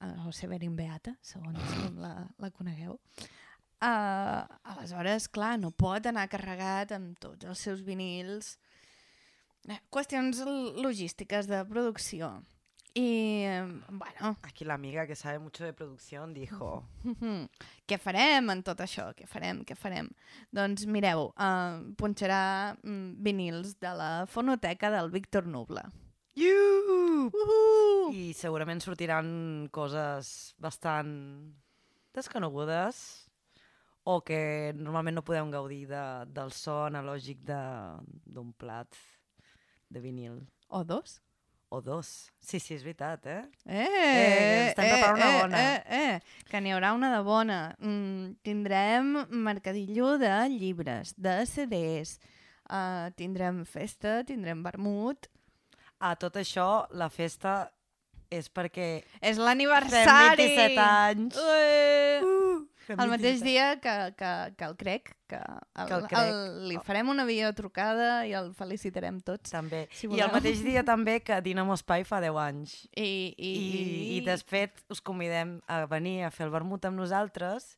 eh, 0.00 0.26
o 0.26 0.32
Severin 0.32 0.76
Beata, 0.76 1.14
segons 1.22 1.58
com 1.82 2.00
la, 2.02 2.14
la 2.38 2.50
conegueu. 2.54 2.98
Uh, 3.78 4.42
aleshores, 4.72 5.28
clar, 5.30 5.54
no 5.62 5.70
pot 5.70 6.08
anar 6.10 6.26
carregat 6.30 6.96
amb 6.96 7.18
tots 7.22 7.46
els 7.46 7.60
seus 7.62 7.84
vinils. 7.86 8.56
Eh, 9.68 9.78
qüestions 9.94 10.40
logístiques 10.82 11.46
de 11.50 11.60
producció. 11.68 12.32
I, 12.98 13.60
bueno, 13.90 14.36
Aquí 14.42 14.64
l'amiga 14.64 15.06
que 15.06 15.14
sabe 15.14 15.38
mucho 15.38 15.62
de 15.64 15.72
producción 15.72 16.32
dijo... 16.34 16.82
Què 17.88 17.98
farem 18.02 18.50
en 18.50 18.62
tot 18.66 18.80
això? 18.82 19.12
Què 19.14 19.28
farem? 19.30 19.60
Què 19.68 19.76
farem? 19.78 20.08
Doncs 20.52 20.82
mireu, 20.90 21.28
uh, 21.38 21.78
punxarà 22.00 22.40
mm, 22.82 23.12
vinils 23.22 23.76
de 23.80 23.92
la 23.96 24.10
fonoteca 24.26 24.90
del 24.90 25.12
Víctor 25.14 25.46
Nubla. 25.46 25.84
Iuuu! 26.38 27.30
Uh! 27.30 28.10
I 28.14 28.32
segurament 28.36 28.82
sortiran 28.84 29.68
coses 29.74 30.54
bastant 30.58 31.14
desconegudes 32.14 32.98
o 34.08 34.18
que 34.24 34.72
normalment 34.74 35.18
no 35.20 35.24
podem 35.26 35.50
gaudir 35.54 35.84
de, 35.90 36.02
del 36.34 36.50
so 36.56 36.80
analògic 36.88 37.42
de- 37.46 38.02
d'un 38.26 38.52
plat 38.56 38.90
de 39.88 40.00
vinil. 40.04 40.40
O 40.68 40.82
dos? 40.84 41.20
O 41.70 41.82
dos. 41.84 42.30
Sí, 42.40 42.56
sí, 42.60 42.72
és 42.78 42.82
veritat, 42.82 43.26
eh? 43.28 43.42
Eh, 43.66 43.84
Eh, 43.84 44.68
estem 44.70 44.86
preparant 44.88 45.18
una 45.18 45.26
eh, 45.28 45.40
bona. 45.42 45.58
Eh, 45.60 45.98
eh, 45.98 46.44
que 46.48 46.60
n'hi 46.64 46.72
haurà 46.72 46.94
una 46.96 47.10
de 47.12 47.18
bona. 47.26 47.58
Mm, 47.78 48.38
tindrem 48.42 49.10
mercadillo 49.28 50.14
de 50.18 50.32
llibres, 50.48 51.12
de 51.20 51.34
CDs, 51.44 52.14
uh, 52.70 53.10
tindrem 53.20 53.66
festa, 53.68 54.22
tindrem 54.24 54.62
vermut. 54.64 55.28
A 56.00 56.14
tot 56.16 56.38
això, 56.40 56.86
la 56.96 57.10
festa 57.12 57.66
és 58.32 58.48
perquè 58.48 59.02
És 59.20 59.36
l'aniversari! 59.36 60.48
27 60.48 60.80
anys. 60.80 61.36
Eh! 61.36 62.20
Uh, 62.24 62.64
El 62.94 63.10
mateix 63.10 63.42
27. 63.42 63.44
dia 63.44 63.66
que, 63.82 63.94
que, 64.16 64.30
que 64.56 64.64
el 64.64 64.76
crec, 64.80 65.10
que, 65.28 65.38
el, 65.38 65.86
Que 65.86 65.94
el 65.94 66.06
crec. 66.06 66.18
El, 66.20 66.68
li 66.70 66.78
farem 66.86 67.10
una 67.12 67.26
videotrucada 67.28 68.24
i 68.28 68.32
el 68.38 68.52
felicitarem 68.56 69.20
tots. 69.24 69.52
També. 69.52 69.84
Si 69.92 70.08
I 70.08 70.22
el 70.24 70.32
mateix 70.32 70.62
dia 70.64 70.84
també 70.86 71.18
que 71.20 71.40
Dinamo 71.44 71.76
Espai 71.76 72.06
fa 72.08 72.22
10 72.24 72.40
anys. 72.44 72.76
I, 72.94 73.34
i, 73.36 73.52
I, 73.52 73.82
i 74.16 74.20
de 74.26 74.38
fet 74.40 74.80
us 74.92 75.02
convidem 75.04 75.58
a 75.68 75.82
venir 75.90 76.22
a 76.24 76.32
fer 76.32 76.46
el 76.48 76.54
vermut 76.54 76.88
amb 76.88 77.00
nosaltres, 77.00 77.74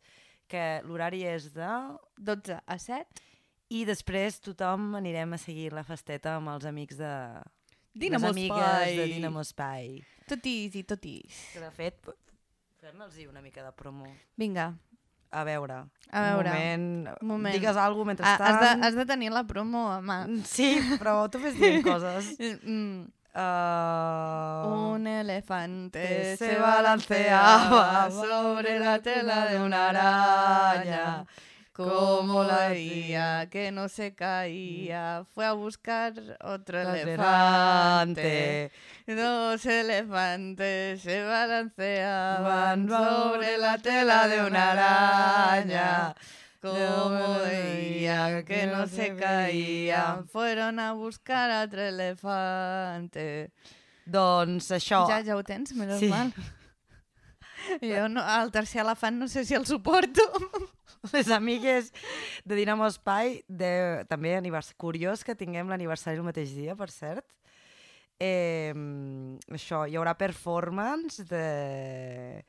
que 0.51 0.81
l'horari 0.87 1.25
és 1.31 1.51
de... 1.57 1.73
12 2.21 2.61
a 2.61 2.79
7. 2.79 3.27
I 3.71 3.85
després 3.87 4.41
tothom 4.43 4.97
anirem 4.99 5.37
a 5.37 5.39
seguir 5.39 5.71
la 5.73 5.87
festeta 5.87 6.37
amb 6.39 6.53
els 6.55 6.67
amics 6.69 6.99
de... 6.99 7.15
Dinamo 7.95 8.29
les 8.29 8.37
amigues 8.37 8.59
Espai. 8.59 8.97
de 8.97 9.07
Dinamo 9.15 9.43
Espai. 9.43 9.89
Totis 10.31 10.77
i 10.79 10.85
totis. 10.87 11.39
Que 11.55 11.63
de 11.63 11.71
fet, 11.75 12.13
fem-los 12.83 13.19
una 13.27 13.43
mica 13.43 13.65
de 13.67 13.73
promo. 13.75 14.07
Vinga, 14.39 14.73
A 15.31 15.45
veure. 15.45 15.85
A 16.11 16.21
veure, 16.23 16.51
Un 16.51 16.57
moment. 16.57 17.09
un 17.23 17.29
moment. 17.29 17.55
Digues 17.55 17.77
alguna 17.77 18.17
cosa 18.17 18.27
ah, 18.27 18.35
has, 18.35 18.41
mentrestant. 18.41 18.81
de, 18.81 18.87
has 18.87 18.95
de 18.97 19.07
tenir 19.07 19.31
la 19.31 19.45
promo 19.45 19.93
a 19.93 20.01
mà. 20.01 20.27
Sí, 20.45 20.73
però 20.99 21.29
tu 21.31 21.39
fes 21.39 21.55
dient 21.55 21.85
coses. 21.87 22.35
Mm, 22.65 23.07
Uh... 23.33 24.91
Un 24.91 25.07
elefante 25.07 26.37
se 26.37 26.59
balanceaba 26.59 28.11
sobre 28.11 28.81
la 28.81 28.99
tela 28.99 29.47
de 29.47 29.61
una 29.61 29.89
araña. 29.91 31.25
Como 31.89 32.45
la 32.45 32.69
veía 32.69 33.49
que 33.51 33.73
no 33.73 33.89
se 33.89 34.15
caía, 34.15 35.25
fue 35.35 35.47
a 35.47 35.53
buscar 35.53 36.13
otro 36.43 36.81
elefante. 36.81 38.71
Dos 39.07 39.65
elefantes 39.67 41.01
se 41.03 41.23
balanceaban 41.25 42.89
sobre 42.89 43.57
la 43.59 43.79
tela 43.79 44.29
de 44.29 44.45
una 44.45 44.73
araña. 44.73 46.15
Como 46.61 47.39
veía 47.41 48.45
que 48.45 48.67
no 48.67 48.87
se 48.87 49.17
caía, 49.17 50.23
fueron 50.31 50.79
a 50.79 50.93
buscar 50.93 51.67
otro 51.67 51.81
elefante. 51.81 53.53
Doncs 54.05 54.71
això, 54.73 55.07
Ja, 55.09 55.23
ja 55.25 55.37
ho 55.37 55.43
tens, 55.45 55.73
menys 55.73 56.01
Sí. 56.01 56.09
mal. 56.09 56.33
Jo 57.81 58.09
no, 58.09 58.23
el 58.43 58.51
tercer 58.51 58.81
elefant 58.83 59.17
no 59.21 59.29
sé 59.29 59.45
si 59.45 59.55
el 59.55 59.67
suporto. 59.67 60.21
les 61.13 61.31
amigues 61.31 61.93
de 62.45 62.57
Dinamo 62.57 62.87
Espai, 62.87 63.41
de, 63.49 64.05
també 64.11 64.35
anivers... 64.37 64.73
curiós 64.77 65.25
que 65.25 65.37
tinguem 65.39 65.71
l'aniversari 65.71 66.21
el 66.21 66.27
mateix 66.27 66.53
dia, 66.57 66.77
per 66.77 66.91
cert. 66.93 67.27
Eh, 68.21 68.75
això, 69.49 69.87
hi 69.89 69.97
haurà 69.97 70.13
performance 70.21 71.25
de, 71.25 72.45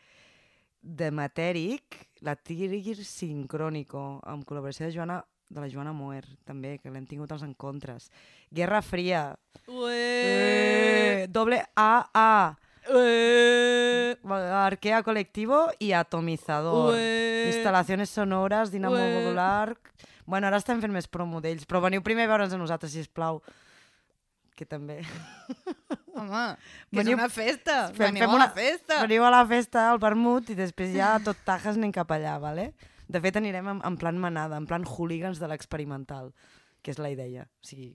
de 0.82 1.12
Matèric, 1.16 1.96
la 2.28 2.36
Tigre 2.36 2.82
Sincrónico, 3.08 4.20
amb 4.28 4.44
col·laboració 4.48 4.90
de, 4.90 4.96
Joana, 4.98 5.22
de 5.48 5.64
la 5.64 5.70
Joana 5.72 5.96
Moer, 5.96 6.26
també, 6.44 6.76
que 6.84 6.92
l'hem 6.92 7.08
tingut 7.08 7.32
als 7.32 7.48
encontres. 7.48 8.12
Guerra 8.52 8.82
Fria. 8.84 9.30
Eh, 9.64 11.28
doble 11.32 11.64
AA. 11.80 12.58
Eh, 12.90 14.18
Arquea 14.26 15.04
Colectivo 15.04 15.68
i 15.80 15.92
Atomizador. 15.94 16.96
Instal·lacions 16.98 18.10
sonores, 18.10 18.72
dinamo 18.72 18.96
Ué. 18.96 19.14
modular... 19.22 19.78
Bueno, 20.26 20.48
ara 20.48 20.60
estem 20.62 20.80
fent 20.80 20.94
més 20.94 21.08
promo 21.12 21.42
d'ells, 21.44 21.66
però 21.68 21.82
veniu 21.84 22.00
primer 22.06 22.28
a 22.28 22.30
veure'ns 22.32 22.54
a 22.56 22.58
nosaltres, 22.60 22.94
si 22.94 23.02
plau. 23.12 23.42
Que 24.56 24.68
també... 24.70 25.00
Home, 26.16 26.44
que 26.92 27.00
Veniu- 27.02 27.16
és 27.18 27.20
una 27.20 27.28
festa. 27.34 27.76
Fem- 27.90 28.12
Veniu 28.14 28.22
fem 28.24 28.30
a 28.30 28.36
una- 28.38 28.46
la 28.46 28.54
festa. 28.56 29.00
Veniu 29.02 29.26
a 29.26 29.32
la 29.34 29.42
festa, 29.50 29.88
al 29.92 30.00
vermut, 30.00 30.52
i 30.54 30.56
després 30.56 30.94
ja 30.94 31.16
tot 31.26 31.40
tajes 31.48 31.76
anem 31.80 31.92
cap 31.96 32.12
allà, 32.16 32.38
vale? 32.40 32.70
De 33.12 33.20
fet, 33.20 33.40
anirem 33.42 33.68
en, 33.74 33.82
en 33.84 33.98
plan 34.00 34.16
manada, 34.22 34.56
en 34.62 34.68
plan 34.70 34.86
hooligans 34.88 35.42
de 35.42 35.50
l'experimental, 35.52 36.30
que 36.86 36.94
és 36.94 37.02
la 37.02 37.10
idea. 37.12 37.48
O 37.60 37.68
sigui, 37.68 37.90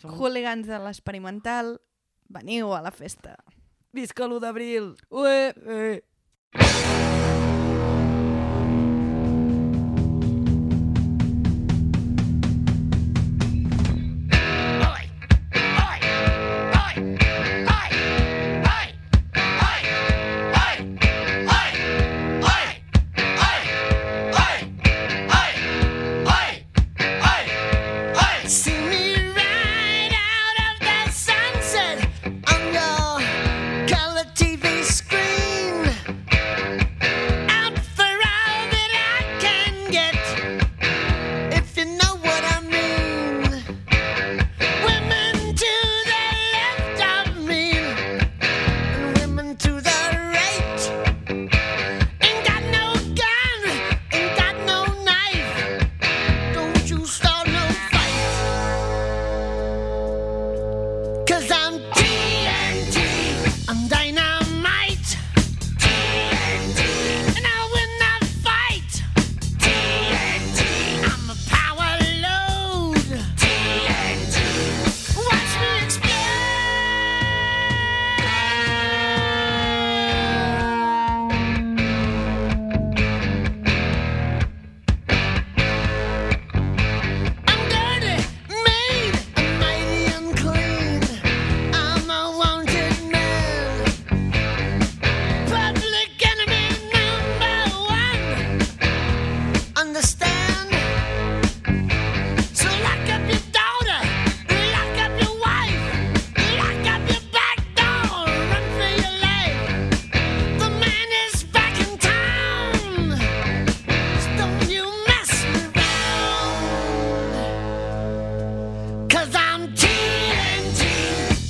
som... 0.00 0.14
Hooligans 0.16 0.70
de 0.70 0.78
l'experimental, 0.86 1.74
veniu 2.32 2.72
a 2.72 2.80
la 2.86 2.94
festa. 2.94 3.34
Visca 3.94 4.26
l'1 4.26 4.40
d'abril! 4.42 4.96
Ué. 5.10 5.54
Eh. 5.70 6.03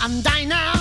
and 0.05 0.27
I 0.29 0.45
know 0.45 0.74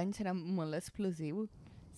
any 0.00 0.12
serà 0.16 0.34
molt 0.34 0.76
explosiu. 0.78 1.46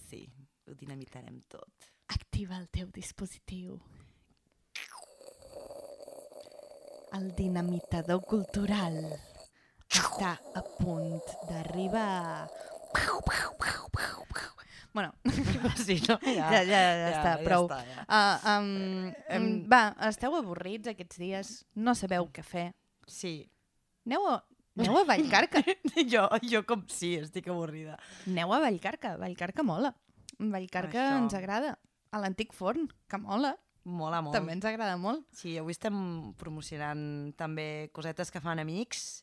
Sí, 0.07 0.25
ho 0.67 0.75
dinamitarem 0.79 1.41
tot. 1.49 1.91
Activa 2.15 2.59
el 2.61 2.69
teu 2.71 2.91
dispositiu. 2.95 3.79
El 7.17 7.31
dinamitador 7.39 8.21
cultural 8.29 8.99
està 9.89 10.37
a 10.55 10.63
punt 10.79 11.23
d'arribar. 11.49 12.47
Bueno, 14.97 15.13
Sí, 15.77 16.03
no? 16.09 16.19
ja, 16.25 16.49
ja, 16.51 16.63
ja, 16.65 16.79
ja 16.97 17.09
està, 17.11 17.33
prou. 17.45 17.67
Està, 17.69 17.83
ja. 17.85 18.05
Uh, 18.09 18.53
um, 18.55 19.11
um, 19.37 19.49
va, 19.69 19.81
esteu 20.09 20.33
avorrits 20.39 20.89
aquests 20.89 21.21
dies? 21.21 21.51
No 21.77 21.93
sabeu 21.93 22.25
què 22.33 22.41
fer? 22.41 22.71
Sí. 23.05 23.35
Aneu 24.09 24.25
a, 24.31 24.39
aneu 24.77 24.99
a 25.01 25.05
Vallcarca. 25.09 25.63
jo, 26.13 26.25
jo 26.45 26.63
com 26.69 26.85
sí, 26.93 27.17
estic 27.21 27.49
avorrida. 27.53 27.99
Aneu 28.27 28.55
a 28.55 28.63
Vallcarca. 28.63 29.17
Vallcarca 29.21 29.65
mola. 29.67 29.95
Vallcarca 30.39 31.03
Això. 31.11 31.21
ens 31.23 31.37
agrada. 31.39 31.77
A 32.13 32.21
l'antic 32.23 32.53
forn, 32.57 32.87
que 33.11 33.21
mola. 33.21 33.57
Mola 33.87 34.21
molt. 34.25 34.35
També 34.35 34.57
ens 34.57 34.67
agrada 34.67 34.97
molt. 34.99 35.27
Sí, 35.37 35.55
avui 35.61 35.75
estem 35.75 35.97
promocionant 36.39 37.33
també 37.39 37.89
cosetes 37.95 38.33
que 38.35 38.43
fan 38.43 38.59
amics 38.63 39.23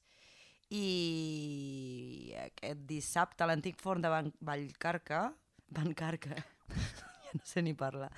i 0.74 2.34
aquest 2.48 2.86
dissabte 2.90 3.44
a 3.44 3.50
l'antic 3.50 3.78
forn 3.82 4.02
de 4.02 4.12
Van 4.12 4.32
Vallcarca, 4.42 5.28
Vallcarca, 5.76 6.38
ja 7.28 7.36
no 7.36 7.44
sé 7.46 7.62
ni 7.62 7.76
parlar, 7.78 8.10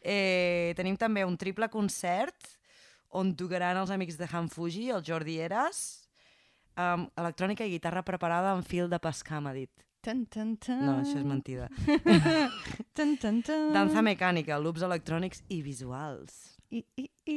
eh, 0.00 0.72
tenim 0.78 0.96
també 0.96 1.26
un 1.26 1.36
triple 1.40 1.68
concert 1.72 2.54
on 3.18 3.34
tocaran 3.36 3.80
els 3.80 3.92
amics 3.92 4.18
de 4.20 4.28
Han 4.30 4.48
Fuji, 4.52 4.88
el 4.94 5.04
Jordi 5.04 5.38
Eras, 5.44 6.07
amb 6.78 7.10
electrònica 7.18 7.66
i 7.66 7.74
guitarra 7.74 8.04
preparada 8.06 8.54
en 8.56 8.62
fil 8.66 8.88
de 8.90 8.98
pescar, 9.02 9.42
m'ha 9.42 9.52
dit. 9.56 9.70
Tan, 10.04 10.22
tan, 10.30 10.54
tan. 10.62 10.84
No, 10.86 10.92
això 11.02 11.18
és 11.18 11.26
mentida. 11.26 11.66
Tan, 12.98 13.16
tan, 13.18 13.40
tan. 13.46 13.72
Danza 13.74 14.02
mecànica, 14.02 14.56
loops 14.62 14.82
electrònics 14.86 15.42
i 15.54 15.58
visuals. 15.62 16.36
I, 16.70 16.84
i, 17.00 17.04
i. 17.30 17.36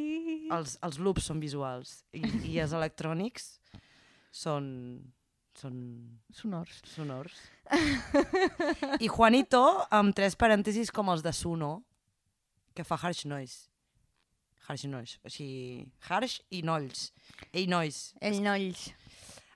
Els, 0.54 0.76
els 0.86 1.00
loops 1.02 1.26
són 1.30 1.39
visuals 1.42 2.02
i, 2.14 2.22
i 2.52 2.58
els 2.62 2.74
electrònics 2.76 3.46
són, 4.36 4.66
són 5.58 5.76
Sonors. 6.36 6.82
sonors. 6.94 7.38
I 9.00 9.10
Juanito, 9.10 9.62
amb 9.94 10.16
tres 10.18 10.38
parèntesis 10.39 10.92
com 10.94 11.10
els 11.14 11.24
de 11.26 11.34
Suno, 11.36 11.74
que 12.76 12.86
fa 12.88 12.98
harsh 13.02 13.26
noise. 13.30 13.70
Harsh 14.68 14.86
noise. 14.89 15.18
O 15.26 15.32
sigui, 15.34 15.86
harsh 16.10 16.39
i 16.54 16.62
nolls. 16.68 17.10
Ei, 17.52 17.66
noise. 17.68 18.14
El 18.22 18.42
nolls. 18.46 18.89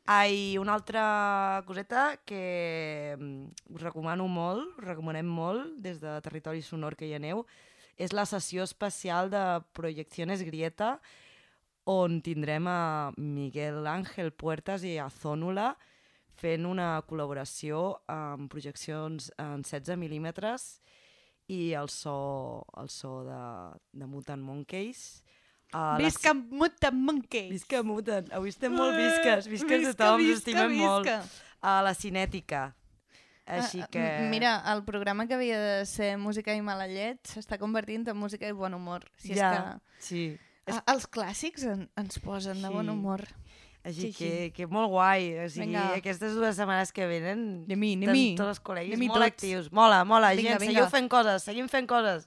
Ai, 0.08 0.56
una 0.60 0.76
altra 0.76 1.64
coseta 1.66 2.22
que 2.26 3.18
mm, 3.18 3.74
us 3.74 3.82
recomano 3.82 4.28
molt, 4.30 4.76
us 4.78 4.86
recomanem 4.86 5.26
molt 5.26 5.80
des 5.82 5.98
de 5.98 6.12
Territori 6.22 6.62
Sonor 6.62 6.94
que 6.94 7.08
hi 7.10 7.16
aneu, 7.18 7.42
és 7.98 8.14
la 8.14 8.28
sessió 8.30 8.62
especial 8.70 9.32
de 9.34 9.42
Projecciones 9.74 10.44
Grieta, 10.46 11.00
on 11.90 12.20
tindrem 12.22 12.70
a 12.70 13.14
Miguel 13.18 13.88
Ángel 13.90 14.30
Puertas 14.30 14.86
i 14.86 15.00
a 15.02 15.10
Zónula 15.10 15.72
fent 16.38 16.70
una 16.70 17.02
col·laboració 17.10 17.96
amb 18.06 18.46
projeccions 18.52 19.32
en 19.42 19.66
16 19.66 19.98
mil·límetres 19.98 20.68
i 21.50 21.74
el 21.74 21.90
so, 21.90 22.62
el 22.78 22.94
so 22.94 23.24
de, 23.26 23.42
de 23.98 24.06
Mutant 24.06 24.46
Monkeys. 24.46 25.24
A 25.76 25.82
la 25.98 25.98
Visca 26.00 26.32
Mutant 26.34 26.96
Monkey. 26.96 27.50
Visca 27.52 27.82
Mutant. 27.84 28.30
Avui 28.38 28.54
estem 28.54 28.72
molt 28.72 28.96
visques. 28.96 29.50
Visques 29.52 29.80
Visca, 29.82 29.92
de 29.92 29.94
tothom, 30.00 30.22
visca, 30.24 30.38
estimem 30.40 30.78
molt. 30.80 31.04
visca. 31.10 31.44
A 31.66 31.82
la 31.84 31.92
cinètica. 31.98 32.64
Així 33.46 33.82
Ah, 33.84 33.88
que... 33.92 34.00
m- 34.02 34.30
Mira, 34.32 34.56
el 34.74 34.84
programa 34.88 35.28
que 35.28 35.36
havia 35.36 35.60
de 35.60 35.86
ser 35.86 36.16
música 36.18 36.54
i 36.56 36.62
mala 36.66 36.88
llet 36.90 37.20
s'està 37.30 37.60
convertint 37.62 38.08
en 38.10 38.18
música 38.18 38.48
i 38.50 38.56
bon 38.58 38.74
humor. 38.74 39.04
Si 39.22 39.36
ja, 39.38 39.52
és 40.00 40.06
sí. 40.08 40.22
que 40.66 40.74
a, 40.74 40.82
els 40.96 41.06
clàssics 41.12 41.66
en, 41.70 41.84
ens 42.00 42.18
posen 42.24 42.62
de 42.64 42.70
bon 42.74 42.86
Sí. 42.88 42.92
humor. 42.96 43.26
Així 43.86 44.02
Sí, 44.08 44.14
que, 44.18 44.30
sí. 44.48 44.52
que 44.56 44.66
molt 44.66 44.90
guai. 44.90 45.28
O 45.44 45.50
sigui, 45.50 45.68
Vinga. 45.76 45.92
aquestes 46.00 46.34
dues 46.34 46.56
setmanes 46.58 46.90
que 46.92 47.06
venen 47.06 47.66
Anem-hi, 47.68 47.92
anem-hi. 48.00 48.24
tots 48.40 48.56
els 48.56 48.62
col·legis 48.66 48.96
Anem-hi 48.98 49.12
molt 49.12 49.22
tots. 49.22 49.34
actius. 49.36 49.72
Mola, 49.72 50.00
mola, 50.10 50.32
Vinga, 50.34 50.56
gent, 50.56 50.62
vinga. 50.64 50.74
seguiu 50.74 50.90
fent 50.90 51.10
coses, 51.12 51.44
seguim 51.46 51.68
fent 51.70 51.86
coses. 51.92 52.26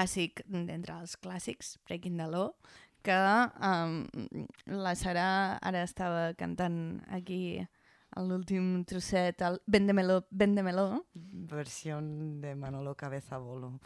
Clàssic 0.00 0.40
d'entre 0.48 0.94
els 1.00 1.16
clàssics, 1.20 1.74
Breaking 1.86 2.16
the 2.16 2.26
Law, 2.30 2.54
que 3.04 3.16
um, 3.60 4.06
la 4.66 4.94
Sara 4.96 5.58
ara 5.60 5.82
estava 5.84 6.32
cantant 6.38 7.00
aquí 7.12 7.60
a 8.16 8.22
l'últim 8.24 8.82
trosset, 8.84 9.40
el 9.42 9.60
Vendemelo, 9.66 10.22
Vendemelo. 10.30 11.04
Versió 11.14 12.00
de 12.02 12.54
Manolo 12.56 12.94
Cabeza 12.96 13.38
Bolo. 13.38 13.78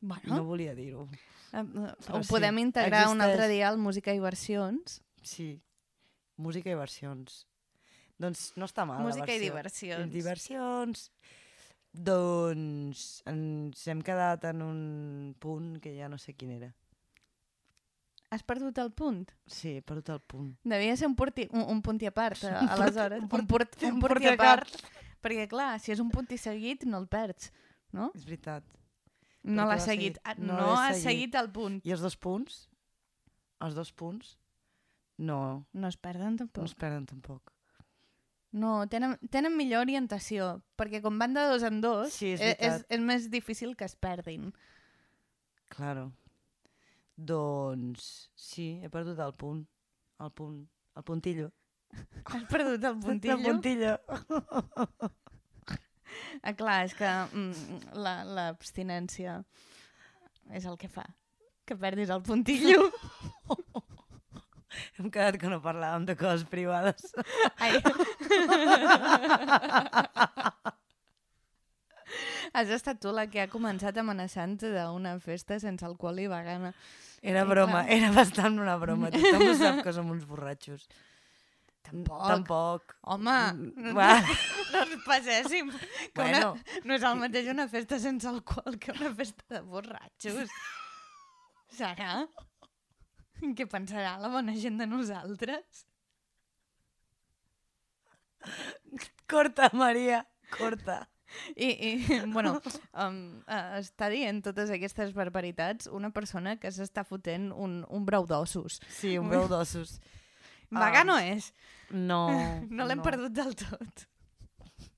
Bueno, 0.00 0.36
No 0.36 0.44
volia 0.44 0.74
dir-ho. 0.74 1.08
però 1.50 2.18
ho 2.18 2.22
sí, 2.22 2.28
podem 2.28 2.58
integrar 2.58 3.08
un 3.08 3.20
altre 3.20 3.44
existeix. 3.46 3.56
dia 3.56 3.68
al 3.68 3.78
Música 3.78 4.12
i 4.12 4.20
Versions. 4.20 5.00
Sí, 5.22 5.62
música 6.36 6.68
i 6.70 6.74
versions. 6.74 7.46
Doncs 8.18 8.52
no 8.56 8.66
està 8.66 8.84
mal, 8.86 9.00
Música 9.02 9.32
i 9.34 9.40
diversions. 9.40 10.12
Diversions. 10.12 11.08
Doncs 11.94 13.22
ens 13.30 13.84
hem 13.86 14.00
quedat 14.02 14.42
en 14.50 14.62
un 14.66 14.80
punt 15.38 15.76
que 15.80 15.92
ja 15.96 16.08
no 16.10 16.18
sé 16.18 16.34
quin 16.34 16.50
era. 16.56 16.72
Has 18.34 18.42
perdut 18.42 18.78
el 18.82 18.90
punt? 18.98 19.28
Sí, 19.46 19.76
he 19.78 19.82
perdut 19.86 20.08
el 20.10 20.18
punt. 20.26 20.56
Devia 20.66 20.96
ser 20.98 21.06
un, 21.06 21.14
porti, 21.14 21.46
un, 21.54 21.62
un 21.70 21.82
punt 21.86 22.02
i 22.02 22.08
a 22.10 22.10
part, 22.10 22.40
eh, 22.42 22.50
Un 22.50 22.66
punt- 22.66 22.72
aleshores. 22.74 23.22
un 23.22 23.28
Un, 23.30 23.46
port, 23.46 23.76
un 23.84 23.92
un 24.02 24.22
i 24.22 24.24
i 24.24 24.26
a 24.26 24.32
a 24.34 24.36
part. 24.40 24.74
Perquè, 25.22 25.46
clar, 25.48 25.78
si 25.80 25.92
és 25.94 26.00
un 26.02 26.10
punt 26.10 26.26
i 26.34 26.38
seguit, 26.40 26.82
no 26.84 26.98
el 26.98 27.06
perds, 27.06 27.52
no? 27.94 28.10
És 28.18 28.24
veritat. 28.26 28.64
No 29.44 29.66
l'has 29.68 29.84
seguit. 29.86 30.18
Ah, 30.24 30.34
no 30.36 30.56
No, 30.56 30.72
has 30.80 30.96
seguit. 30.96 31.04
seguit 31.04 31.34
el 31.36 31.50
punt. 31.52 31.78
I 31.86 31.92
els 31.94 32.00
dos 32.02 32.16
punts? 32.16 32.64
Els 33.62 33.74
dos 33.78 33.92
punts? 33.92 34.34
No, 35.16 35.64
No 35.72 35.86
es 35.86 35.96
perden 35.96 36.32
no 36.34 36.38
tampoc. 36.42 36.64
es 36.64 36.74
perden 36.74 37.06
tampoc. 37.06 37.52
No, 38.54 38.84
tenen, 38.86 39.16
tenen 39.34 39.56
millor 39.58 39.82
orientació, 39.82 40.60
perquè 40.78 41.00
com 41.02 41.16
van 41.18 41.32
de 41.34 41.42
dos 41.50 41.64
en 41.66 41.80
dos, 41.82 42.12
Sí, 42.14 42.28
és 42.36 42.40
e- 42.40 42.52
és, 42.52 42.58
veritat. 42.60 42.86
és 42.94 43.00
més 43.02 43.24
difícil 43.32 43.72
que 43.76 43.84
es 43.88 43.96
perdin. 43.98 44.52
Claro. 45.74 46.12
Doncs 47.16 48.30
sí, 48.38 48.80
he 48.82 48.88
perdut 48.90 49.18
el 49.18 49.32
punt. 49.38 49.64
El 50.22 50.30
punt. 50.30 50.60
El 50.94 51.02
puntillo. 51.02 51.50
Has 52.26 52.44
perdut 52.50 52.84
el 52.84 52.98
puntillo? 53.06 53.36
El 53.38 53.42
puntillo. 53.42 53.98
Ah, 56.42 56.52
clar, 56.54 56.84
és 56.86 56.94
que 56.94 57.08
mm, 57.10 57.92
la- 57.98 58.22
l'abstinència 58.24 59.40
és 60.54 60.64
el 60.68 60.76
que 60.78 60.88
fa 60.92 61.04
que 61.66 61.74
perdis 61.80 62.10
el 62.12 62.22
puntillo. 62.22 62.90
Hem 64.98 65.10
quedat 65.10 65.38
que 65.40 65.50
no 65.52 65.60
parlàvem 65.64 66.04
de 66.08 66.16
coses 66.16 66.44
privades. 66.50 67.12
Ai. 67.58 67.78
Has 72.54 72.68
estat 72.70 73.00
tu 73.02 73.10
la 73.14 73.24
que 73.30 73.40
ha 73.42 73.48
començat 73.50 73.96
amenaçant 73.98 74.58
d'una 74.62 75.16
festa 75.22 75.56
sense 75.62 75.82
alcohol 75.86 76.20
i 76.22 76.28
vegana. 76.30 76.70
Era 77.24 77.42
Sí, 77.42 77.48
broma, 77.50 77.80
clar. 77.82 77.96
era 77.96 78.10
bastant 78.12 78.58
una 78.60 78.76
broma. 78.78 79.10
Tothom 79.10 79.46
ho 79.48 79.54
sap 79.58 79.80
que 79.82 79.92
som 79.96 80.10
uns 80.12 80.26
borratxos. 80.28 80.84
Tampoc. 81.84 82.22
Tampoc. 82.28 82.94
Home, 83.12 83.32
Mm, 83.52 83.72
no, 83.88 83.94
va. 83.96 84.20
no 84.72 84.82
ens 84.84 85.02
passéssim. 85.06 85.70
Que 86.14 86.20
Bueno. 86.22 86.52
una, 86.52 86.62
no 86.84 86.94
és 86.94 87.02
el 87.02 87.16
mateix 87.20 87.48
una 87.52 87.66
festa 87.68 87.98
sense 87.98 88.28
alcohol 88.28 88.78
que 88.78 88.92
una 88.92 89.12
festa 89.14 89.42
de 89.48 89.60
borratxos. 89.60 90.48
Serà? 91.74 92.26
Què 93.52 93.66
pensarà 93.70 94.16
la 94.22 94.30
bona 94.32 94.54
gent 94.56 94.78
de 94.80 94.86
nosaltres? 94.88 95.84
Corta, 99.30 99.70
Maria, 99.72 100.24
corta. 100.52 101.02
I, 101.56 101.66
i 101.66 102.20
bueno, 102.30 102.60
um, 102.92 103.16
uh, 103.42 103.78
està 103.80 104.08
dient 104.12 104.40
totes 104.44 104.70
aquestes 104.70 105.14
barbaritats 105.16 105.88
una 105.90 106.12
persona 106.14 106.56
que 106.62 106.70
s'està 106.70 107.02
fotent 107.08 107.50
un, 107.50 107.80
un 107.90 108.04
brou 108.06 108.28
d'ossos. 108.30 108.78
Sí, 109.00 109.16
un 109.18 109.32
brou 109.32 109.48
d'ossos. 109.50 109.96
Vegà 110.74 111.02
Ah, 111.02 111.08
no 111.08 111.18
és. 111.20 111.52
No. 111.90 112.26
No 112.76 112.86
l'hem 112.88 113.02
perdut 113.04 113.34
del 113.34 113.54
tot. 113.58 114.06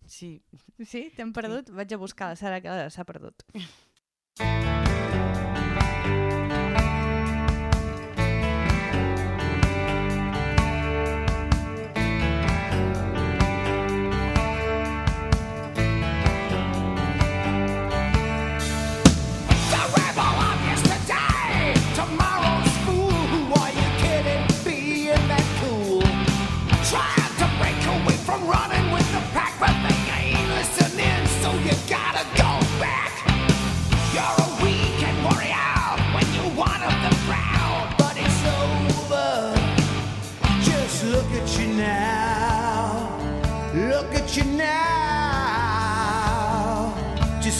Sí. 0.06 0.36
Sí? 0.84 1.08
T'hem 1.16 1.32
perdut? 1.36 1.72
Vaig 1.74 1.96
a 1.96 2.00
buscar 2.00 2.32
la 2.32 2.38
Sara 2.38 2.60
que 2.64 2.78
s'ha 2.94 3.08
perdut. 3.08 3.46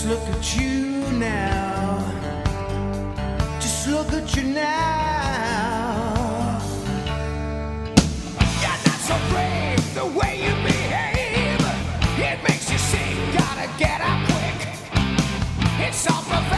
Look 0.06 0.28
at 0.28 0.56
you 0.56 1.02
now. 1.18 1.98
Just 3.58 3.88
look 3.88 4.12
at 4.12 4.36
you 4.36 4.44
now. 4.44 6.60
You're 8.62 8.80
not 8.86 9.00
so 9.08 9.16
brave 9.30 9.94
the 9.94 10.06
way 10.16 10.36
you 10.44 10.54
behave. 10.62 11.60
It 12.20 12.40
makes 12.44 12.70
you 12.70 12.78
sing, 12.78 13.16
gotta 13.36 13.68
get 13.78 14.00
up 14.00 14.24
quick. 14.30 14.68
It's 15.88 16.06
all 16.08 16.22
bravado 16.22 16.55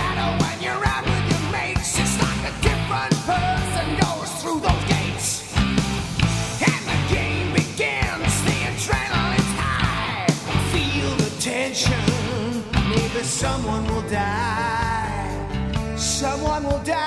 someone 13.28 13.86
will 13.86 14.08
die. 14.08 15.96
Someone 15.96 16.64
will 16.64 16.82
die. 16.82 16.98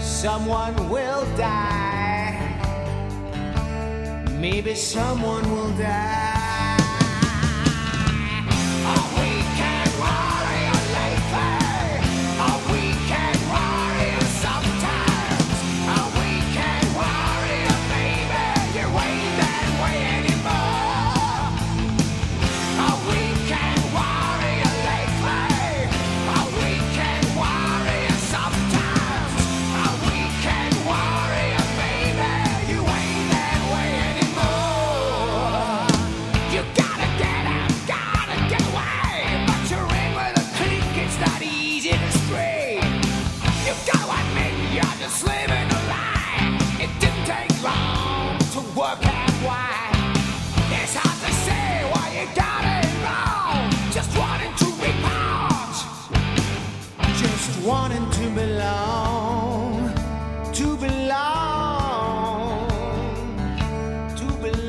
Someone 0.00 0.74
will 0.88 1.26
die. 1.36 2.38
Maybe 4.40 4.74
someone 4.74 5.44
will 5.50 5.70
die. 5.76 6.39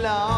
love. 0.01 0.30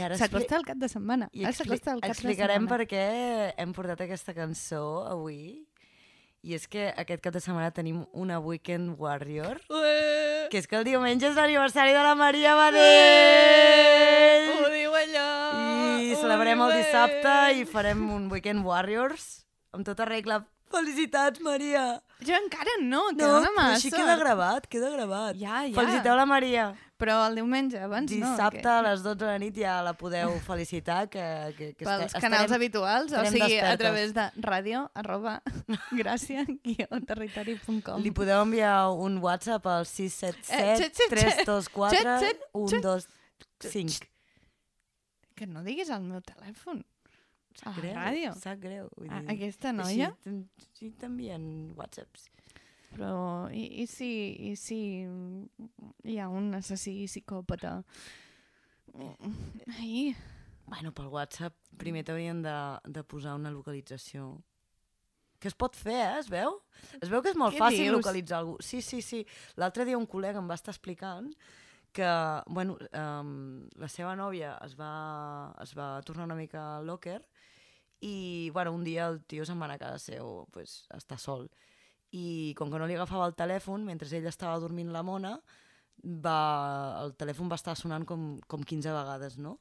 I 0.00 0.04
ara 0.08 0.16
S'acosta 0.20 0.56
el 0.56 0.64
cap 0.64 0.78
de 0.80 0.88
setmana. 0.88 1.28
i 1.32 1.44
Ara 1.44 1.52
expli 1.52 1.68
s'acosta 1.76 1.92
el 1.94 2.00
cap 2.00 2.08
de 2.08 2.14
explicarem 2.16 2.62
setmana. 2.64 2.76
per 2.76 2.86
què 2.88 3.54
hem 3.60 3.72
portat 3.76 4.00
aquesta 4.06 4.34
cançó 4.34 4.84
avui. 5.10 5.66
I 6.42 6.54
és 6.56 6.64
que 6.72 6.86
aquest 6.96 7.20
cap 7.20 7.34
de 7.36 7.40
setmana 7.44 7.68
tenim 7.70 8.06
una 8.16 8.38
Weekend 8.40 8.94
Warrior, 8.98 9.58
Ué, 9.68 10.46
que 10.48 10.56
és 10.56 10.66
que 10.66 10.78
el 10.78 10.84
diumenge 10.88 11.26
és 11.28 11.36
l'aniversari 11.36 11.92
de 11.92 12.00
la 12.06 12.14
Maria 12.16 12.54
Badell! 13.30 14.48
Ho 14.64 14.70
diu 14.72 14.94
allò! 15.02 15.28
I 16.00 16.14
celebrem 16.16 16.58
diu 16.62 16.70
el 16.70 16.72
dissabte 16.80 17.34
i 17.60 17.66
farem 17.68 18.00
un 18.14 18.30
Weekend 18.32 18.64
Warriors 18.64 19.44
amb 19.76 19.84
tota 19.86 20.06
regla. 20.08 20.40
Felicitats, 20.70 21.40
Maria! 21.42 22.00
Jo 22.24 22.34
encara 22.38 22.76
no, 22.80 23.10
No, 23.10 23.16
queda 23.18 23.38
una 23.40 23.50
massa. 23.56 23.76
així 23.76 23.90
queda 23.90 24.16
gravat, 24.20 24.66
queda 24.70 24.90
gravat. 24.92 25.36
Ja, 25.40 25.64
ja. 25.66 25.74
Feliciteu 25.76 26.14
la 26.16 26.26
Maria. 26.30 26.70
Però 27.00 27.14
el 27.26 27.34
diumenge 27.38 27.78
abans 27.80 28.10
Dissabte 28.12 28.60
no. 28.62 28.70
a 28.76 28.82
les 28.84 29.02
12 29.02 29.16
de 29.22 29.26
la 29.30 29.38
nit 29.40 29.56
ja 29.56 29.78
la 29.82 29.94
podeu 29.96 30.34
felicitar, 30.44 31.08
que, 31.08 31.22
que, 31.56 31.70
que 31.74 31.84
Pels 31.86 32.04
esta- 32.10 32.20
canals 32.20 32.44
estarem- 32.44 32.56
habituals, 32.58 33.12
o 33.12 33.16
estarem 33.16 33.32
sigui, 33.32 33.56
a 33.58 33.70
despertes. 33.72 33.78
través 33.80 34.12
de 34.14 34.26
ràdio, 34.44 34.82
arroba, 34.94 35.38
gràcia, 35.96 36.44
territori.com. 37.08 38.02
Li 38.04 38.12
podeu 38.12 38.42
enviar 38.44 38.90
un 38.92 39.18
WhatsApp 39.24 39.66
al 39.66 39.82
Eh, 39.82 39.88
677 39.88 40.76
xet, 40.76 40.78
xet, 40.78 40.96
xet. 40.96 41.10
324 41.10 41.96
Xet, 41.96 42.06
xet, 42.20 42.38
xet. 42.68 42.82
125. 43.64 44.06
Que 45.34 45.46
no 45.48 45.62
diguis 45.64 45.88
el 45.88 46.02
meu 46.04 46.20
telèfon. 46.20 46.84
A 47.64 47.70
la 47.70 47.76
Greu, 47.76 47.94
ràdio. 47.96 48.34
Sap 48.38 48.58
greu. 48.60 48.88
Vull 48.96 49.10
A- 49.10 49.20
dir, 49.20 49.30
Aquesta 49.34 49.72
noia? 49.72 50.12
Així, 50.24 50.36
així 50.60 50.90
t'envien 51.00 51.72
whatsapps. 51.76 52.28
Però 52.90 53.48
i, 53.54 53.82
i, 53.82 53.86
si, 53.86 54.10
i 54.50 54.56
si 54.58 54.78
hi 56.04 56.18
ha 56.18 56.28
un 56.28 56.50
assassí 56.58 57.04
psicòpata? 57.06 57.78
Ai, 59.78 60.14
Bueno, 60.70 60.92
pel 60.94 61.08
WhatsApp 61.10 61.56
primer 61.80 62.04
t'haurien 62.06 62.44
de, 62.44 62.54
de 62.86 63.02
posar 63.02 63.32
una 63.34 63.50
localització. 63.50 64.36
Que 65.42 65.48
es 65.50 65.56
pot 65.58 65.74
fer, 65.74 65.96
eh? 65.96 66.18
Es 66.20 66.28
veu? 66.30 66.60
Es 67.00 67.10
veu 67.10 67.22
que 67.24 67.32
és 67.32 67.38
molt 67.40 67.56
Què 67.56 67.62
fàcil 67.62 67.88
dius? 67.88 67.96
localitzar 67.96 68.38
algú. 68.38 68.54
Sí, 68.62 68.78
sí, 68.84 69.00
sí. 69.02 69.24
L'altre 69.58 69.86
dia 69.88 69.98
un 69.98 70.06
col·lega 70.06 70.38
em 70.38 70.46
va 70.50 70.54
estar 70.54 70.70
explicant 70.70 71.32
que, 71.96 72.10
bueno, 72.46 72.76
um, 72.94 73.64
la 73.82 73.88
seva 73.90 74.12
nòvia 74.20 74.52
es 74.62 74.76
va, 74.78 74.92
es 75.64 75.74
va 75.74 75.88
tornar 76.06 76.28
una 76.28 76.38
mica 76.38 76.62
locker 76.86 77.18
i, 78.06 78.50
bueno, 78.54 78.76
un 78.76 78.84
dia 78.86 79.08
el 79.10 79.24
tio 79.26 79.42
se'n 79.48 79.58
va 79.58 79.66
anar 79.66 79.80
a 79.80 79.84
casa 79.88 79.98
seu, 80.12 80.44
pues, 80.54 80.84
a 80.94 81.00
estar 81.02 81.18
sol. 81.18 81.48
I 82.16 82.54
com 82.58 82.70
que 82.72 82.78
no 82.80 82.88
li 82.90 82.96
agafava 82.98 83.28
el 83.30 83.36
telèfon, 83.38 83.84
mentre 83.86 84.08
ell 84.16 84.26
estava 84.26 84.58
dormint 84.62 84.90
la 84.90 85.04
mona, 85.06 85.36
va, 86.02 87.02
el 87.04 87.14
telèfon 87.20 87.50
va 87.50 87.58
estar 87.60 87.76
sonant 87.78 88.06
com, 88.08 88.32
com 88.50 88.64
15 88.66 88.94
vegades, 88.96 89.38
no? 89.38 89.58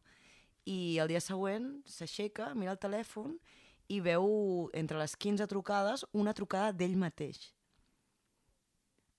I 0.66 0.98
el 1.02 1.10
dia 1.12 1.22
següent 1.22 1.70
s'aixeca, 1.90 2.54
mira 2.56 2.74
el 2.74 2.82
telèfon 2.82 3.38
i 3.90 4.00
veu 4.06 4.70
entre 4.78 5.00
les 5.00 5.16
15 5.18 5.48
trucades 5.50 6.06
una 6.14 6.34
trucada 6.38 6.74
d'ell 6.74 6.98
mateix. 6.98 7.50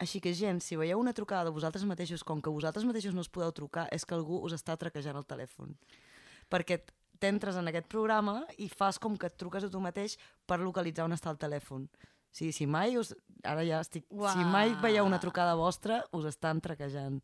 Així 0.00 0.20
que, 0.24 0.32
gent, 0.32 0.62
si 0.64 0.78
veieu 0.80 1.00
una 1.00 1.12
trucada 1.12 1.50
de 1.50 1.52
vosaltres 1.52 1.84
mateixos, 1.84 2.22
com 2.24 2.40
que 2.40 2.52
vosaltres 2.52 2.86
mateixos 2.88 3.12
no 3.12 3.20
us 3.20 3.28
podeu 3.28 3.52
trucar, 3.52 3.84
és 3.92 4.06
que 4.06 4.16
algú 4.16 4.38
us 4.46 4.54
està 4.56 4.78
traquejant 4.80 5.18
el 5.18 5.26
telèfon. 5.28 5.74
Perquè 6.48 6.78
t'entres 7.20 7.58
en 7.60 7.68
aquest 7.68 7.90
programa 7.92 8.38
i 8.56 8.70
fas 8.72 8.98
com 8.98 9.18
que 9.20 9.28
et 9.28 9.36
truques 9.36 9.66
a 9.66 9.68
tu 9.68 9.82
mateix 9.84 10.16
per 10.48 10.56
localitzar 10.62 11.04
on 11.04 11.18
està 11.18 11.28
el 11.34 11.42
telèfon. 11.42 11.84
Sigui, 12.32 12.52
si 12.52 12.66
mai 12.66 12.96
us... 13.00 13.14
Ara 13.44 13.62
ja 13.64 13.80
estic... 13.80 14.04
Uah. 14.12 14.34
Si 14.36 14.44
mai 14.44 14.74
veieu 14.82 15.06
una 15.08 15.18
trucada 15.20 15.54
vostra, 15.56 16.02
us 16.12 16.26
estan 16.28 16.60
traquejant. 16.60 17.20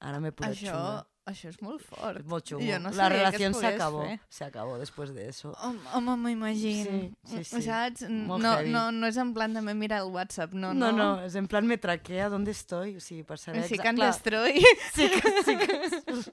Ara 0.00 0.18
m'he 0.22 0.30
posat 0.30 0.52
això, 0.54 0.72
xunga. 0.74 1.06
això 1.30 1.48
és 1.50 1.56
molt 1.62 1.82
fort. 1.82 2.18
És 2.20 2.26
molt 2.30 2.44
xungo. 2.46 2.62
Jo 2.66 2.76
no 2.82 2.90
la 2.94 3.08
relació 3.10 3.48
se 3.48 3.54
pogués 3.54 3.74
acabó. 3.74 4.02
fer. 4.06 4.18
Se 4.30 4.44
acabó 4.44 4.76
después 4.78 5.14
de 5.14 5.28
eso. 5.28 5.52
Home, 5.62 5.80
home 5.94 6.16
m'imagino. 6.24 6.90
Sí, 7.24 7.38
sí, 7.38 7.44
sí. 7.44 7.62
Saps? 7.66 8.04
Molt 8.10 8.42
No, 8.44 8.52
heavy. 8.58 8.70
no, 8.74 8.84
no 8.94 9.06
és 9.10 9.16
en 9.18 9.32
plan 9.34 9.54
també 9.54 9.74
mirar 9.74 10.02
el 10.04 10.12
WhatsApp, 10.14 10.52
no, 10.54 10.74
No, 10.74 10.92
no. 10.92 10.98
no, 11.16 11.24
és 11.26 11.34
en 11.38 11.46
plan 11.50 11.66
me 11.66 11.78
traquea, 11.78 12.28
¿dónde 12.28 12.50
estoy? 12.54 12.96
O 12.96 13.00
sigui, 13.00 13.22
per 13.24 13.38
saber... 13.38 13.64
Sí 13.66 13.78
que 13.78 13.88
en 13.88 13.96
destroy. 13.96 14.58
Sí 14.94 15.08
que, 15.08 15.34
sí 15.46 15.56
que... 15.56 16.32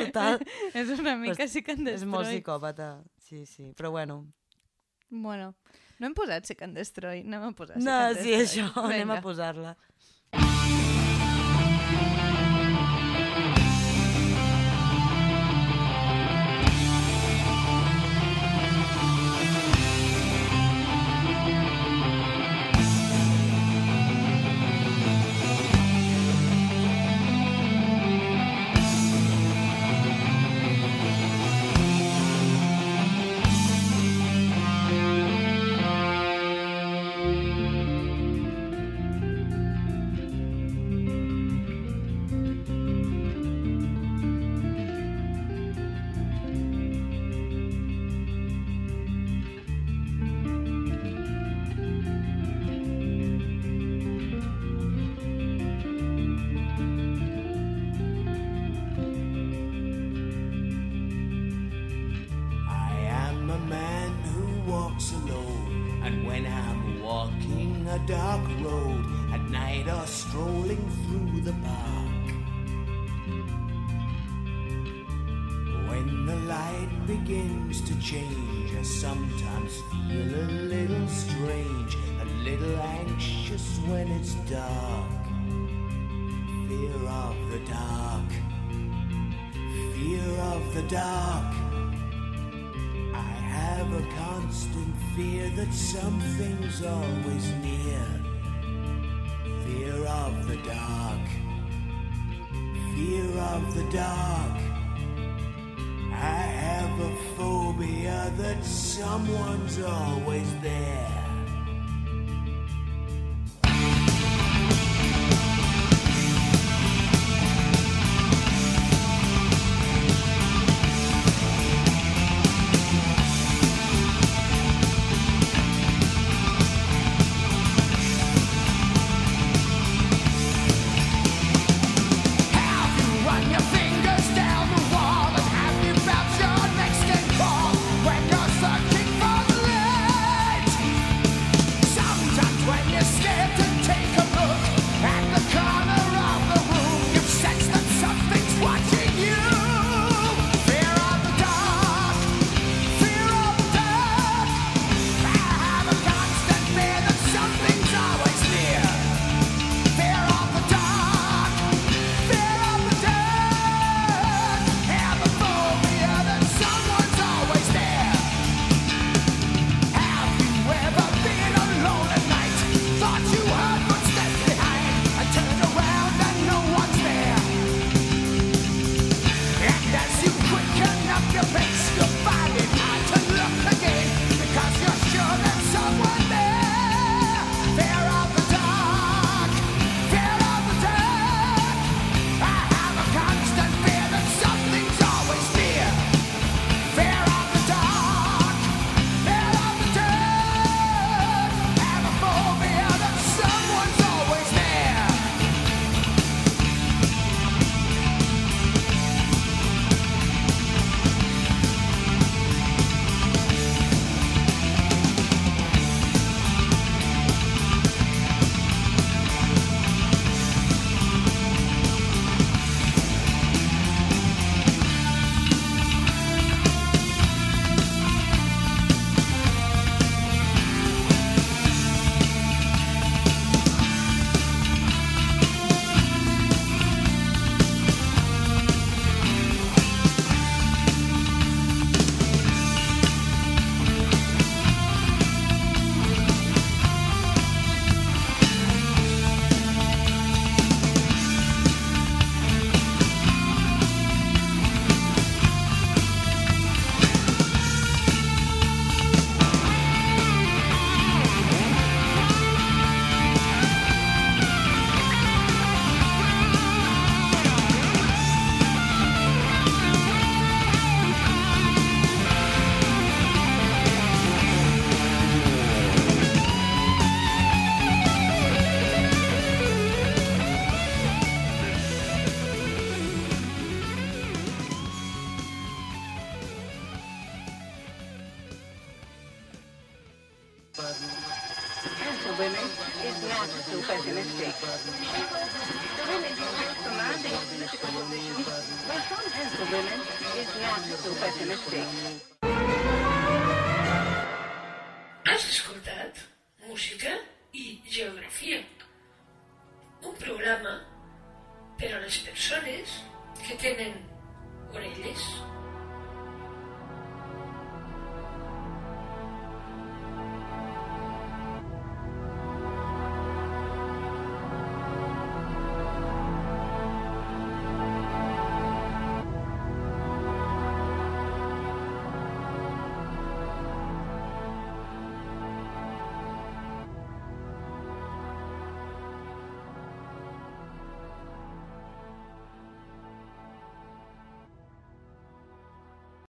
Total, 0.00 0.38
és 0.72 0.88
una 0.94 1.16
mica 1.20 1.44
sí 1.50 1.60
que 1.66 1.74
en 1.76 1.86
és 1.90 2.04
molt 2.06 2.24
destroy. 2.24 2.38
psicòpata. 2.40 2.90
Sí, 3.20 3.44
sí, 3.46 3.72
però 3.76 3.90
bueno. 3.90 4.22
Bueno, 5.10 5.54
no 6.00 6.08
hem 6.08 6.14
posat 6.16 6.48
Seek 6.48 6.62
and 6.66 6.74
Destroy, 6.80 7.20
anem 7.26 7.44
a 7.50 7.52
posar 7.56 7.76
Seek 7.76 7.84
No, 7.86 7.98
sí, 8.16 8.32
Destroy. 8.32 8.40
això, 8.42 8.66
anem 8.86 9.10
a 9.10 9.14
Vinga. 9.14 9.20
posar-la. 9.24 9.76
Something's 95.72 96.82
always 96.84 97.50
near. 97.62 98.19